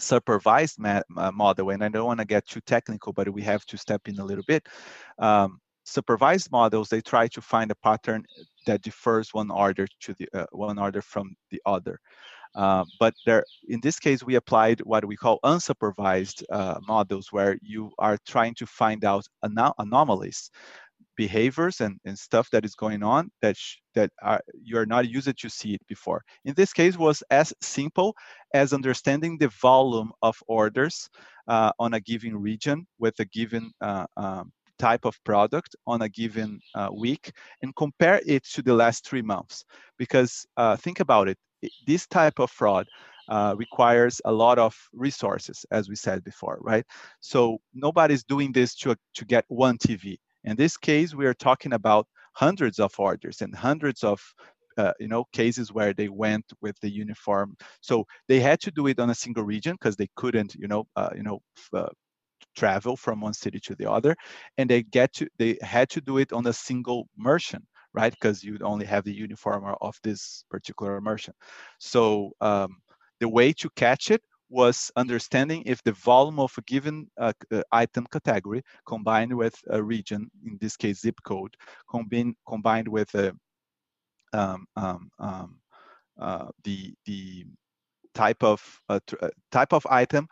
supervised 0.00 0.78
model, 0.78 1.70
and 1.70 1.84
I 1.84 1.88
don't 1.88 2.06
want 2.06 2.20
to 2.20 2.26
get 2.26 2.46
too 2.46 2.60
technical, 2.60 3.12
but 3.12 3.28
we 3.28 3.42
have 3.42 3.64
to 3.66 3.76
step 3.76 4.08
in 4.08 4.18
a 4.18 4.24
little 4.24 4.44
bit. 4.46 4.66
Um, 5.18 5.60
supervised 5.84 6.50
models, 6.50 6.88
they 6.88 7.00
try 7.00 7.28
to 7.28 7.40
find 7.40 7.70
a 7.70 7.74
pattern 7.76 8.24
that 8.66 8.82
differs 8.82 9.34
one 9.34 9.50
order 9.50 9.86
to 10.00 10.14
the 10.14 10.28
uh, 10.34 10.46
one 10.52 10.78
order 10.78 11.02
from 11.02 11.34
the 11.50 11.60
other. 11.66 12.00
Uh, 12.54 12.84
but 13.00 13.14
there, 13.24 13.44
in 13.68 13.80
this 13.80 13.98
case, 13.98 14.22
we 14.22 14.34
applied 14.34 14.80
what 14.80 15.04
we 15.04 15.16
call 15.16 15.38
unsupervised 15.44 16.42
uh, 16.50 16.78
models, 16.86 17.28
where 17.30 17.56
you 17.62 17.90
are 17.98 18.18
trying 18.26 18.54
to 18.54 18.66
find 18.66 19.04
out 19.04 19.24
anom- 19.44 19.74
anomalies, 19.78 20.50
behaviors, 21.16 21.80
and, 21.80 21.98
and 22.04 22.18
stuff 22.18 22.50
that 22.50 22.64
is 22.64 22.74
going 22.74 23.02
on 23.02 23.30
that 23.40 23.56
sh- 23.56 23.76
that 23.94 24.10
are, 24.22 24.40
you're 24.62 24.86
not 24.86 25.08
used 25.08 25.36
to 25.38 25.48
see 25.48 25.74
it 25.74 25.86
before. 25.88 26.22
In 26.44 26.54
this 26.54 26.72
case, 26.72 26.96
was 26.96 27.22
as 27.30 27.52
simple 27.60 28.14
as 28.54 28.72
understanding 28.72 29.38
the 29.38 29.48
volume 29.48 30.12
of 30.22 30.36
orders 30.46 31.08
uh, 31.48 31.72
on 31.78 31.94
a 31.94 32.00
given 32.00 32.36
region 32.36 32.86
with 32.98 33.18
a 33.20 33.24
given 33.26 33.70
uh, 33.80 34.06
um, 34.16 34.52
type 34.78 35.04
of 35.04 35.16
product 35.24 35.76
on 35.86 36.02
a 36.02 36.08
given 36.08 36.60
uh, 36.74 36.88
week 36.92 37.32
and 37.62 37.74
compare 37.76 38.20
it 38.26 38.44
to 38.44 38.62
the 38.62 38.74
last 38.74 39.06
three 39.06 39.22
months. 39.22 39.64
Because 39.98 40.44
uh, 40.56 40.76
think 40.76 41.00
about 41.00 41.28
it, 41.28 41.38
this 41.86 42.06
type 42.06 42.38
of 42.38 42.50
fraud 42.50 42.86
uh, 43.28 43.54
requires 43.56 44.20
a 44.24 44.32
lot 44.32 44.58
of 44.58 44.76
resources, 44.92 45.64
as 45.70 45.88
we 45.88 45.96
said 45.96 46.24
before, 46.24 46.58
right? 46.60 46.84
So 47.20 47.58
nobody's 47.74 48.24
doing 48.24 48.52
this 48.52 48.74
to, 48.76 48.96
to 49.14 49.24
get 49.24 49.44
one 49.48 49.78
TV. 49.78 50.18
In 50.44 50.56
this 50.56 50.76
case, 50.76 51.14
we 51.14 51.26
are 51.26 51.34
talking 51.34 51.72
about 51.72 52.06
hundreds 52.34 52.78
of 52.78 52.92
orders 52.98 53.42
and 53.42 53.54
hundreds 53.54 54.02
of 54.02 54.20
uh, 54.78 54.92
you 54.98 55.08
know 55.08 55.24
cases 55.32 55.72
where 55.72 55.92
they 55.92 56.08
went 56.08 56.44
with 56.62 56.78
the 56.80 56.90
uniform 56.90 57.54
so 57.82 58.06
they 58.28 58.40
had 58.40 58.58
to 58.58 58.70
do 58.70 58.86
it 58.86 58.98
on 58.98 59.10
a 59.10 59.14
single 59.14 59.44
region 59.44 59.74
because 59.74 59.96
they 59.96 60.08
couldn't 60.16 60.54
you 60.54 60.66
know 60.66 60.86
uh, 60.96 61.10
you 61.14 61.22
know 61.22 61.40
uh, 61.74 61.88
travel 62.56 62.96
from 62.96 63.20
one 63.20 63.34
city 63.34 63.60
to 63.60 63.74
the 63.76 63.90
other 63.90 64.16
and 64.58 64.68
they 64.68 64.82
get 64.82 65.12
to 65.12 65.26
they 65.38 65.58
had 65.62 65.88
to 65.90 66.00
do 66.00 66.18
it 66.18 66.32
on 66.32 66.46
a 66.46 66.52
single 66.52 67.08
merchant 67.16 67.64
right? 67.94 68.12
Because 68.12 68.42
you'd 68.42 68.62
only 68.62 68.86
have 68.86 69.04
the 69.04 69.14
uniform 69.14 69.74
of 69.80 69.98
this 70.02 70.44
particular 70.50 71.00
merchant. 71.00 71.36
So 71.78 72.32
um, 72.40 72.76
the 73.20 73.28
way 73.28 73.52
to 73.54 73.70
catch 73.76 74.10
it 74.10 74.22
was 74.48 74.90
understanding 74.96 75.62
if 75.64 75.82
the 75.82 75.92
volume 75.92 76.38
of 76.38 76.52
a 76.58 76.62
given 76.62 77.08
uh, 77.18 77.32
uh, 77.50 77.62
item 77.72 78.06
category 78.12 78.62
combined 78.86 79.34
with 79.34 79.54
a 79.70 79.82
region, 79.82 80.30
in 80.46 80.58
this 80.60 80.76
case 80.76 81.00
zip 81.00 81.16
code, 81.24 81.54
combine, 81.90 82.34
combined 82.46 82.88
with 82.88 83.12
a, 83.14 83.32
um, 84.34 84.66
um, 84.76 85.10
um 85.18 85.58
uh, 86.20 86.48
the 86.64 86.94
the 87.06 87.44
type 88.14 88.42
of 88.42 88.62
uh, 88.88 89.00
uh, 89.22 89.30
type 89.50 89.72
of 89.72 89.86
item, 89.88 90.28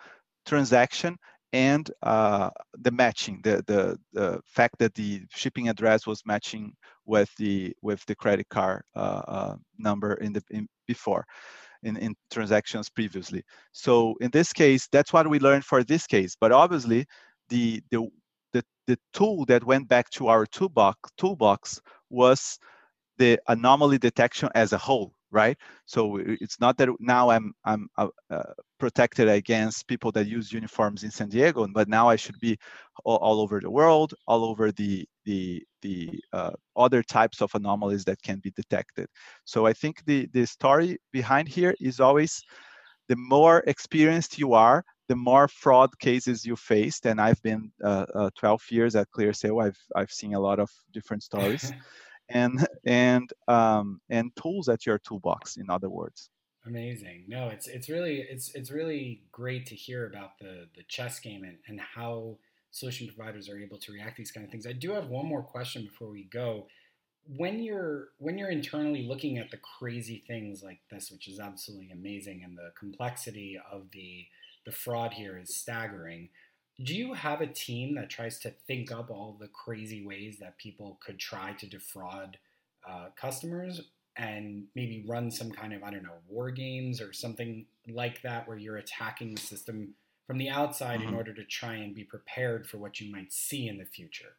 transaction, 0.47 1.17
and 1.53 1.91
uh, 2.03 2.51
the 2.79 2.91
matching, 2.91 3.41
the, 3.43 3.63
the, 3.67 3.99
the 4.13 4.41
fact 4.47 4.79
that 4.79 4.95
the 4.95 5.23
shipping 5.31 5.69
address 5.69 6.07
was 6.07 6.23
matching 6.25 6.75
with 7.07 7.31
the 7.37 7.75
with 7.83 8.05
the 8.07 8.15
credit 8.15 8.49
card 8.49 8.83
uh, 8.95 9.23
uh, 9.27 9.57
number 9.79 10.15
in 10.15 10.33
the 10.33 10.43
in, 10.51 10.69
before 10.87 11.27
in, 11.83 11.97
in 11.97 12.15
transactions 12.31 12.89
previously. 12.89 13.43
So 13.73 14.15
in 14.21 14.31
this 14.31 14.53
case, 14.53 14.89
that's 14.93 15.13
what 15.13 15.29
we 15.29 15.41
learned 15.41 15.65
for 15.65 15.83
this 15.83 16.07
case. 16.07 16.37
But 16.41 16.53
obviously, 16.53 17.07
the 17.49 17.83
the 17.91 18.09
the, 18.53 18.65
the 18.87 18.99
tool 19.13 19.45
that 19.47 19.65
went 19.65 19.89
back 19.89 20.11
to 20.11 20.29
our 20.29 20.47
toolbox 20.47 21.11
toolbox 21.17 21.81
was 22.11 22.59
the 23.19 23.39
anomaly 23.49 23.99
detection 23.99 24.49
as 24.55 24.73
a 24.73 24.79
whole 24.79 25.13
right? 25.31 25.57
So 25.87 26.19
it's 26.19 26.61
not 26.61 26.77
that 26.79 26.89
now 26.99 27.31
I'm 27.31 27.53
I'm 27.65 27.89
uh, 27.97 28.09
uh, 28.31 28.53
protected 28.79 29.29
against 29.29 29.87
people 29.87 30.13
that 30.13 30.27
use 30.27 30.53
uniforms 30.53 31.05
in 31.05 31.11
San 31.11 31.29
Diego, 31.29 31.67
but 31.73 31.89
now 31.89 32.09
I 32.09 32.17
should 32.17 32.39
be 32.41 32.59
all, 33.05 33.17
all 33.17 33.41
over 33.41 33.61
the 33.61 33.71
world, 33.71 34.15
all 34.27 34.45
over 34.45 34.73
the 34.73 35.07
the 35.25 35.63
the 35.83 36.21
uh, 36.33 36.53
other 36.77 37.03
types 37.03 37.41
of 37.43 37.55
anomalies 37.55 38.05
that 38.05 38.23
can 38.23 38.39
be 38.41 38.51
detected. 38.51 39.07
So 39.45 39.67
I 39.67 39.73
think 39.73 40.05
the 40.05 40.29
the 40.33 40.47
story 40.47 40.99
behind 41.13 41.49
here 41.49 41.75
is 41.81 42.01
always 42.01 42.43
the 43.09 43.17
more 43.17 43.65
experienced 43.67 44.39
you 44.39 44.55
are, 44.55 44.85
the 45.09 45.17
more 45.17 45.49
fraud 45.49 45.91
cases 45.99 46.45
you 46.45 46.55
faced. 46.55 47.07
And 47.07 47.21
I've 47.21 47.43
been 47.43 47.73
uh, 47.83 48.07
uh, 48.15 48.31
12 48.39 48.63
years 48.71 48.95
at 48.95 49.09
ClearSale. 49.11 49.65
I've 49.65 49.79
I've 49.97 50.13
seen 50.13 50.35
a 50.35 50.41
lot 50.41 50.61
of 50.61 50.71
different 50.93 51.23
stories. 51.23 51.73
and 52.31 52.67
and 52.85 53.33
um, 53.49 54.01
and 54.09 54.35
tools 54.37 54.69
at 54.69 54.87
your 54.87 54.99
toolbox. 54.99 55.57
In 55.57 55.71
other 55.71 55.91
words. 55.91 56.31
Amazing. 56.67 57.25
No, 57.27 57.49
it's 57.49 57.67
it's 57.67 57.89
really 57.89 58.21
it's 58.21 58.55
it's 58.55 58.71
really 58.71 59.23
great 59.33 59.67
to 59.67 59.75
hear 59.75 60.07
about 60.07 60.39
the 60.39 60.69
the 60.77 60.83
chess 60.89 61.19
game 61.19 61.43
and, 61.45 61.57
and 61.67 61.81
how 61.81 62.37
solution 62.71 63.09
providers 63.09 63.49
are 63.49 63.59
able 63.59 63.79
to 63.79 63.93
react 63.93 64.17
to 64.17 64.21
these 64.23 64.31
kind 64.31 64.45
of 64.45 64.53
things. 64.53 64.67
I 64.67 64.73
do 64.73 64.93
have 64.93 65.09
one 65.09 65.27
more 65.27 65.43
question 65.43 65.85
before 65.85 66.11
we 66.11 66.25
go. 66.25 66.67
When 67.25 67.63
you're 67.63 68.09
when 68.19 68.39
you're 68.39 68.51
internally 68.51 69.03
looking 69.07 69.39
at 69.39 69.51
the 69.51 69.59
crazy 69.79 70.23
things 70.27 70.63
like 70.63 70.81
this, 70.91 71.11
which 71.11 71.29
is 71.29 71.41
absolutely 71.41 71.91
amazing, 71.91 72.43
and 72.45 72.57
the 72.57 72.73
complexity 72.79 73.59
of 73.71 73.91
the 73.93 74.27
the 74.67 74.73
fraud 74.73 75.15
here 75.15 75.39
is 75.39 75.57
staggering 75.57 76.29
do 76.83 76.95
you 76.95 77.15
have 77.15 77.41
a 77.41 77.47
team 77.47 77.95
that 77.95 78.09
tries 78.09 78.39
to 78.41 78.51
think 78.51 78.91
up 78.91 79.11
all 79.11 79.37
the 79.39 79.49
crazy 79.49 80.05
ways 80.05 80.39
that 80.41 80.57
people 80.59 80.99
could 81.05 81.19
try 81.19 81.53
to 81.53 81.67
defraud 81.67 82.39
uh, 82.89 83.07
customers 83.17 83.83
and 84.17 84.65
maybe 84.75 85.05
run 85.07 85.31
some 85.31 85.51
kind 85.51 85.73
of 85.73 85.83
i 85.83 85.91
don't 85.91 86.03
know 86.03 86.19
war 86.29 86.51
games 86.51 87.01
or 87.01 87.13
something 87.13 87.67
like 87.89 88.23
that 88.23 88.49
where 88.49 88.57
you're 88.57 88.79
attacking 88.79 89.35
the 89.35 89.41
system 89.41 89.95
from 90.27 90.39
the 90.39 90.49
outside 90.49 91.01
mm-hmm. 91.01 91.11
in 91.11 91.15
order 91.15 91.35
to 91.35 91.45
try 91.45 91.75
and 91.75 91.95
be 91.95 92.05
prepared 92.05 92.67
for 92.67 92.79
what 92.79 93.01
you 93.01 93.11
might 93.11 93.33
see 93.33 93.69
in 93.69 93.79
the 93.79 93.85
future 93.85 94.37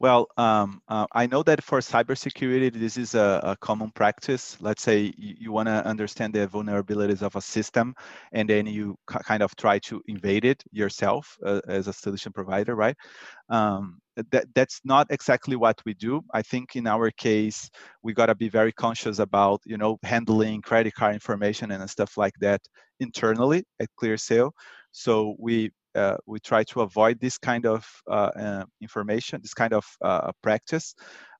well, 0.00 0.26
um, 0.36 0.80
uh, 0.88 1.06
I 1.12 1.26
know 1.26 1.42
that 1.44 1.62
for 1.62 1.78
cybersecurity, 1.80 2.72
this 2.72 2.96
is 2.96 3.14
a, 3.14 3.40
a 3.42 3.56
common 3.56 3.90
practice. 3.92 4.56
Let's 4.60 4.82
say 4.82 5.14
you, 5.16 5.34
you 5.38 5.52
want 5.52 5.68
to 5.68 5.86
understand 5.86 6.34
the 6.34 6.46
vulnerabilities 6.48 7.22
of 7.22 7.36
a 7.36 7.40
system, 7.40 7.94
and 8.32 8.48
then 8.48 8.66
you 8.66 8.96
kind 9.06 9.42
of 9.42 9.54
try 9.56 9.78
to 9.80 10.02
invade 10.08 10.44
it 10.44 10.62
yourself 10.72 11.38
uh, 11.44 11.60
as 11.68 11.86
a 11.86 11.92
solution 11.92 12.32
provider, 12.32 12.74
right? 12.74 12.96
Um, 13.48 14.00
that, 14.30 14.46
that's 14.54 14.80
not 14.84 15.06
exactly 15.10 15.56
what 15.56 15.80
we 15.86 15.94
do. 15.94 16.22
I 16.32 16.42
think 16.42 16.76
in 16.76 16.86
our 16.86 17.10
case, 17.12 17.70
we 18.02 18.14
got 18.14 18.26
to 18.26 18.34
be 18.34 18.48
very 18.48 18.72
conscious 18.72 19.20
about, 19.20 19.60
you 19.64 19.76
know, 19.76 19.98
handling 20.02 20.62
credit 20.62 20.94
card 20.94 21.14
information 21.14 21.70
and 21.70 21.88
stuff 21.88 22.16
like 22.16 22.34
that 22.40 22.60
internally 23.00 23.64
at 23.80 23.88
ClearSale. 24.00 24.50
So 24.92 25.34
we 25.38 25.70
uh, 25.94 26.16
we 26.26 26.40
try 26.40 26.64
to 26.64 26.80
avoid 26.80 27.20
this 27.20 27.38
kind 27.38 27.66
of 27.66 27.86
uh, 28.10 28.30
uh, 28.38 28.64
information, 28.80 29.40
this 29.42 29.54
kind 29.54 29.72
of 29.72 29.84
uh, 30.02 30.32
practice. 30.42 30.94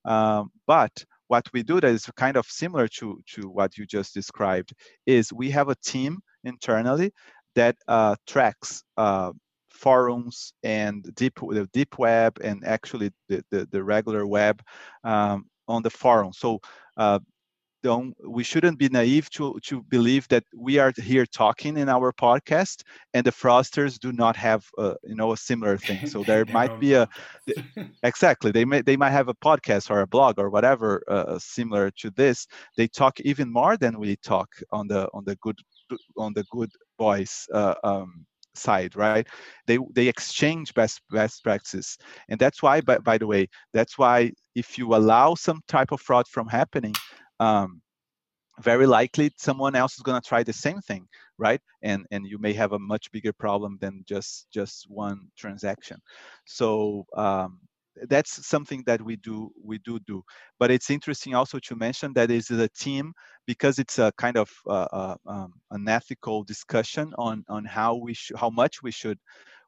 Um, 0.05 0.49
but 0.67 0.91
what 1.27 1.47
we 1.53 1.63
do 1.63 1.81
that 1.81 1.91
is 1.91 2.09
kind 2.15 2.37
of 2.37 2.45
similar 2.45 2.87
to, 2.87 3.21
to 3.33 3.49
what 3.49 3.77
you 3.77 3.85
just 3.85 4.13
described 4.13 4.73
is 5.05 5.33
we 5.33 5.49
have 5.51 5.69
a 5.69 5.75
team 5.83 6.19
internally 6.43 7.11
that 7.55 7.75
uh, 7.87 8.15
tracks 8.27 8.83
uh, 8.97 9.31
forums 9.71 10.53
and 10.63 11.03
deep 11.15 11.39
the 11.39 11.67
deep 11.73 11.97
web 11.97 12.37
and 12.41 12.63
actually 12.65 13.11
the, 13.27 13.43
the, 13.51 13.67
the 13.71 13.83
regular 13.83 14.25
web 14.25 14.61
um, 15.03 15.45
on 15.67 15.81
the 15.83 15.89
forum. 15.89 16.31
So 16.33 16.59
don't 17.85 18.15
we 18.37 18.43
shouldn't 18.43 18.79
be 18.79 18.89
naive 18.89 19.29
to 19.37 19.45
to 19.69 19.75
believe 19.95 20.25
that 20.33 20.43
we 20.67 20.73
are 20.83 20.91
here 21.11 21.25
talking 21.41 21.73
in 21.77 21.87
our 21.87 22.09
podcast 22.25 22.77
and 23.13 23.23
the 23.23 23.35
fraudsters 23.41 23.93
do 24.05 24.11
not 24.11 24.35
have 24.47 24.63
a, 24.85 24.87
you 25.09 25.15
know 25.19 25.31
a 25.33 25.37
similar 25.49 25.77
thing. 25.77 26.01
So 26.05 26.23
there 26.23 26.45
might 26.59 26.73
be 26.79 26.91
a 27.01 27.07
exactly. 28.11 28.51
They 28.51 28.65
may 28.65 28.81
they 28.81 28.97
might 28.97 29.17
have 29.19 29.29
a 29.29 29.39
podcast 29.49 29.85
or 29.91 29.99
a 30.01 30.07
blog 30.15 30.33
or 30.39 30.49
whatever 30.49 30.89
uh, 31.07 31.37
similar 31.39 31.91
to 32.01 32.09
this. 32.21 32.47
They 32.77 32.87
talk 32.87 33.19
even 33.31 33.47
more 33.59 33.77
than 33.77 33.99
we 33.99 34.15
talk 34.33 34.49
on 34.71 34.87
the 34.87 35.01
on 35.13 35.23
the 35.25 35.35
good 35.45 35.59
on 36.17 36.33
the 36.33 36.45
good 36.49 36.71
boys 36.97 37.33
uh, 37.53 37.75
um, 37.83 38.25
side 38.55 38.95
right? 38.95 39.27
They 39.67 39.77
they 39.97 40.07
exchange 40.07 40.73
best 40.73 41.01
best 41.11 41.43
practices. 41.43 41.97
And 42.29 42.39
that's 42.39 42.63
why 42.63 42.81
by, 42.81 42.97
by 43.09 43.17
the 43.17 43.27
way 43.27 43.47
that's 43.73 43.95
why 44.01 44.31
if 44.55 44.77
you 44.77 44.95
allow 44.95 45.35
some 45.35 45.59
type 45.67 45.91
of 45.91 46.01
fraud 46.01 46.27
from 46.27 46.47
happening 46.47 46.95
um, 47.39 47.81
very 48.61 48.87
likely 48.87 49.31
someone 49.37 49.75
else 49.75 49.95
is 49.95 50.03
going 50.03 50.19
to 50.21 50.27
try 50.27 50.43
the 50.43 50.53
same 50.53 50.81
thing 50.81 51.07
right? 51.37 51.61
And 51.81 52.05
and 52.11 52.25
you 52.25 52.37
may 52.37 52.53
have 52.53 52.73
a 52.73 52.79
much 52.79 53.11
bigger 53.11 53.33
problem 53.33 53.77
than 53.81 54.03
just 54.07 54.47
just 54.51 54.85
one 54.89 55.27
transaction. 55.37 55.99
So 56.45 57.05
um, 57.15 57.59
that's 58.09 58.45
something 58.45 58.83
that 58.85 59.01
we 59.01 59.15
do 59.17 59.51
we 59.63 59.79
do 59.79 59.99
do. 60.07 60.23
But 60.59 60.71
it's 60.71 60.89
interesting 60.89 61.35
also 61.35 61.59
to 61.59 61.75
mention 61.75 62.13
that 62.13 62.31
is 62.31 62.51
a 62.51 62.69
team 62.69 63.13
because 63.47 63.79
it's 63.79 63.99
a 63.99 64.11
kind 64.17 64.37
of 64.37 64.49
uh, 64.67 64.87
uh, 64.91 65.15
um, 65.27 65.53
an 65.71 65.87
ethical 65.87 66.43
discussion 66.43 67.13
on 67.17 67.43
on 67.49 67.65
how 67.65 67.95
we 67.95 68.13
should 68.13 68.37
how 68.37 68.49
much 68.49 68.81
we 68.81 68.91
should 68.91 69.19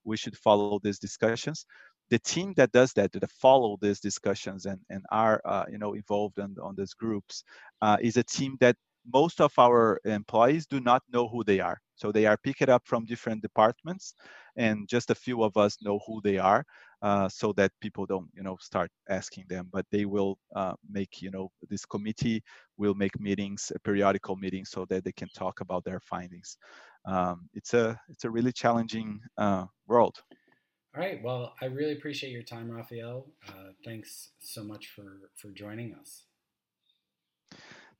we 0.04 0.18
should 0.18 0.38
follow 0.38 0.80
these 0.84 1.00
discussions 1.00 1.66
the 2.10 2.20
team 2.20 2.54
that 2.58 2.72
does 2.72 2.94
that 2.94 3.12
that 3.14 3.32
follow 3.32 3.78
these 3.82 4.00
discussions 4.00 4.66
and 4.66 4.80
and 4.90 5.04
are 5.12 5.42
uh, 5.46 5.66
you 5.72 5.78
know 5.78 5.94
involved 5.94 6.38
in, 6.40 6.56
on 6.62 6.76
these 6.76 6.94
groups 6.94 7.44
uh, 7.82 7.98
is 8.02 8.18
a 8.18 8.24
team 8.24 8.58
that 8.60 8.76
most 9.14 9.40
of 9.42 9.54
our 9.58 10.00
employees 10.06 10.66
do 10.68 10.80
not 10.82 11.02
know 11.14 11.28
who 11.30 11.44
they 11.44 11.60
are. 11.62 11.80
So 11.96 12.12
they 12.12 12.26
are 12.26 12.38
picked 12.38 12.68
up 12.70 12.84
from 12.86 13.06
different 13.06 13.42
departments 13.42 14.14
and 14.58 14.88
just 14.88 15.10
a 15.10 15.16
few 15.16 15.44
of 15.44 15.56
us 15.58 15.78
know 15.82 16.00
who 16.06 16.22
they 16.22 16.38
are 16.38 16.66
uh, 17.02 17.30
so 17.30 17.54
that 17.54 17.72
people 17.82 18.06
don't 18.06 18.30
you 18.34 18.44
know 18.44 18.58
start 18.60 18.90
asking 19.10 19.46
them. 19.50 19.70
But 19.72 19.86
they 19.92 20.06
will 20.06 20.38
uh, 20.56 20.74
make 20.90 21.22
you 21.22 21.32
know 21.32 21.50
this 21.70 21.86
committee 21.86 22.44
will 22.78 22.96
make 22.96 23.20
meetings 23.20 23.72
a 23.76 23.80
periodical 23.80 24.36
meetings 24.36 24.70
so 24.72 24.86
that 24.86 25.04
they 25.04 25.12
can 25.14 25.30
talk 25.36 25.62
about 25.62 25.84
their 25.86 26.00
findings. 26.00 26.58
Um, 27.06 27.50
it's 27.54 27.74
a 27.74 28.00
it's 28.10 28.26
a 28.26 28.30
really 28.32 28.52
challenging 28.52 29.20
uh, 29.38 29.66
world 29.88 30.16
all 30.96 31.02
right 31.02 31.22
well 31.24 31.54
i 31.62 31.66
really 31.66 31.94
appreciate 31.94 32.32
your 32.32 32.44
time 32.44 32.70
rafael 32.72 33.28
uh, 33.50 33.72
thanks 33.84 34.32
so 34.40 34.64
much 34.64 34.88
for 34.88 35.30
for 35.36 35.50
joining 35.52 35.94
us. 35.96 36.24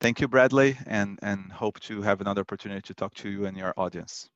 Thank 0.00 0.20
you 0.20 0.28
bradley 0.28 0.78
and 0.86 1.18
and 1.22 1.52
hope 1.52 1.80
to 1.80 2.02
have 2.02 2.20
another 2.20 2.42
opportunity 2.42 2.82
to 2.82 2.94
talk 2.94 3.14
to 3.14 3.28
you 3.28 3.46
and 3.46 3.56
your 3.56 3.74
audience 3.76 4.28